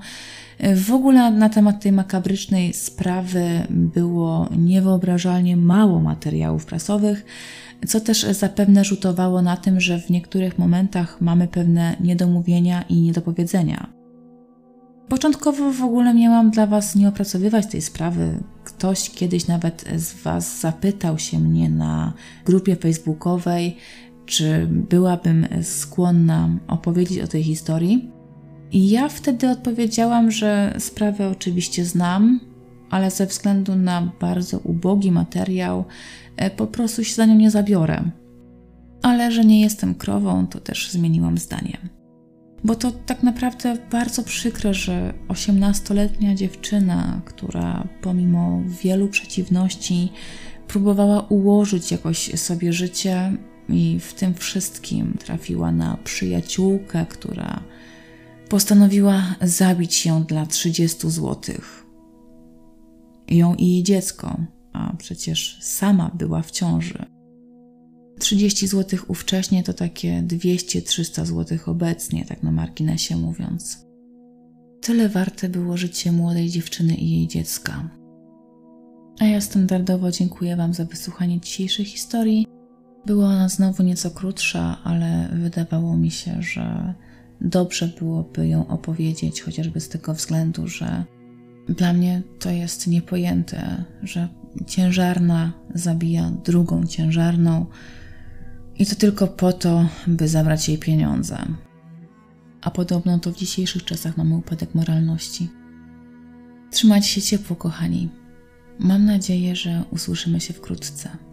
W 0.76 0.92
ogóle 0.92 1.32
na 1.32 1.50
temat 1.50 1.82
tej 1.82 1.92
makabrycznej 1.92 2.74
sprawy 2.74 3.68
było 3.70 4.50
niewyobrażalnie 4.58 5.58
mało 5.58 6.00
materiałów 6.00 6.66
prasowych, 6.66 7.26
co 7.88 8.00
też 8.00 8.24
zapewne 8.24 8.86
rzutowało 8.86 9.42
na 9.42 9.58
tym, 9.58 9.80
że 9.80 10.00
w 10.00 10.10
niektórych 10.10 10.60
momentach 10.60 11.22
mamy 11.22 11.48
pewne 11.48 11.96
niedomówienia 12.00 12.82
i 12.82 12.96
niedopowiedzenia. 12.96 13.90
Początkowo 15.10 15.72
w 15.72 15.84
ogóle 15.84 16.14
miałam 16.14 16.52
dla 16.52 16.68
Was 16.68 16.96
nie 16.96 17.08
opracowywać 17.08 17.68
tej 17.68 17.82
sprawy. 17.82 18.44
Ktoś 18.80 19.10
kiedyś 19.10 19.48
nawet 19.48 19.86
z 19.96 20.14
Was 20.14 20.60
zapytał 20.60 21.20
się 21.20 21.40
mnie 21.40 21.70
na 21.70 22.14
grupie 22.46 22.76
facebookowej, 22.76 23.78
czy 24.26 24.68
byłabym 24.72 25.48
skłonna 25.64 26.50
opowiedzieć 26.68 27.20
o 27.20 27.28
tej 27.28 27.44
historii. 27.44 28.12
I 28.72 28.90
ja 28.90 29.10
wtedy 29.10 29.50
odpowiedziałam, 29.50 30.32
że 30.32 30.76
sprawę 30.80 31.30
oczywiście 31.30 31.86
znam, 31.86 32.40
ale 32.90 33.12
ze 33.12 33.26
względu 33.26 33.76
na 33.76 34.12
bardzo 34.20 34.60
ubogi 34.60 35.12
materiał 35.12 35.86
e, 36.38 36.50
po 36.50 36.68
prostu 36.68 37.04
się 37.04 37.16
za 37.16 37.26
nią 37.26 37.36
nie 37.36 37.52
zabiorę. 37.52 38.04
Ale 39.02 39.32
że 39.32 39.46
nie 39.46 39.62
jestem 39.62 39.96
krową, 39.96 40.48
to 40.48 40.60
też 40.60 40.92
zmieniłam 40.92 41.38
zdanie. 41.38 41.99
Bo 42.64 42.76
to 42.76 42.92
tak 42.92 43.24
naprawdę 43.24 43.78
bardzo 43.92 44.24
przykre, 44.24 44.74
że 44.74 45.14
18-letnia 45.28 46.36
dziewczyna, 46.36 47.22
która 47.26 47.88
pomimo 48.02 48.62
wielu 48.84 49.08
przeciwności 49.08 50.12
próbowała 50.68 51.22
ułożyć 51.22 51.92
jakoś 51.92 52.40
sobie 52.40 52.74
życie 52.74 53.34
i 53.70 54.00
w 54.00 54.14
tym 54.14 54.34
wszystkim 54.34 55.18
trafiła 55.20 55.72
na 55.72 55.98
przyjaciółkę, 56.04 57.06
która 57.10 57.64
postanowiła 58.50 59.36
zabić 59.42 60.06
ją 60.06 60.24
dla 60.24 60.46
30 60.46 61.10
złotych. 61.10 61.86
Ją 63.28 63.56
i 63.56 63.68
jej 63.68 63.84
dziecko, 63.84 64.38
a 64.74 64.94
przecież 64.98 65.58
sama 65.62 66.12
była 66.14 66.42
w 66.42 66.52
ciąży. 66.52 67.19
30 68.20 68.68
zł 68.68 69.00
ówcześnie 69.08 69.64
to 69.64 69.74
takie 69.74 70.24
200-300 70.28 71.26
zł 71.26 71.58
obecnie, 71.66 72.26
tak 72.26 72.44
na 72.44 72.52
marginesie 72.52 73.16
mówiąc. 73.16 73.86
Tyle 74.82 75.10
warte 75.10 75.50
było 75.50 75.78
życie 75.78 76.12
młodej 76.12 76.50
dziewczyny 76.50 76.96
i 76.96 77.12
jej 77.12 77.28
dziecka. 77.28 77.90
A 79.20 79.26
ja 79.26 79.42
standardowo 79.42 80.12
dziękuję 80.12 80.56
Wam 80.56 80.74
za 80.74 80.86
wysłuchanie 80.86 81.40
dzisiejszej 81.40 81.86
historii. 81.86 82.48
Była 83.06 83.26
ona 83.26 83.50
znowu 83.50 83.84
nieco 83.84 84.12
krótsza, 84.12 84.78
ale 84.84 85.30
wydawało 85.34 85.98
mi 85.98 86.12
się, 86.12 86.42
że 86.42 86.94
dobrze 87.42 87.88
byłoby 88.00 88.48
ją 88.48 88.68
opowiedzieć, 88.68 89.42
chociażby 89.42 89.80
z 89.80 89.90
tego 89.90 90.14
względu, 90.14 90.68
że 90.68 91.04
dla 91.70 91.94
mnie 91.94 92.22
to 92.40 92.50
jest 92.50 92.88
niepojęte, 92.88 93.84
że 94.04 94.30
ciężarna 94.68 95.54
zabija 95.76 96.32
drugą 96.46 96.86
ciężarną 96.86 97.66
i 98.80 98.86
to 98.86 98.96
tylko 98.96 99.28
po 99.28 99.54
to, 99.54 99.90
by 100.08 100.28
zabrać 100.28 100.70
jej 100.70 100.78
pieniądze. 100.78 101.46
A 102.62 102.72
podobno 102.72 103.20
to 103.20 103.32
w 103.32 103.36
dzisiejszych 103.36 103.86
czasach 103.86 104.18
mamy 104.18 104.36
upadek 104.36 104.76
moralności. 104.76 105.50
Trzymajcie 106.72 107.08
się 107.08 107.22
ciepło, 107.22 107.56
kochani. 107.56 108.10
Mam 108.80 109.06
nadzieję, 109.06 109.56
że 109.56 109.84
usłyszymy 109.92 110.40
się 110.42 110.54
wkrótce. 110.54 111.29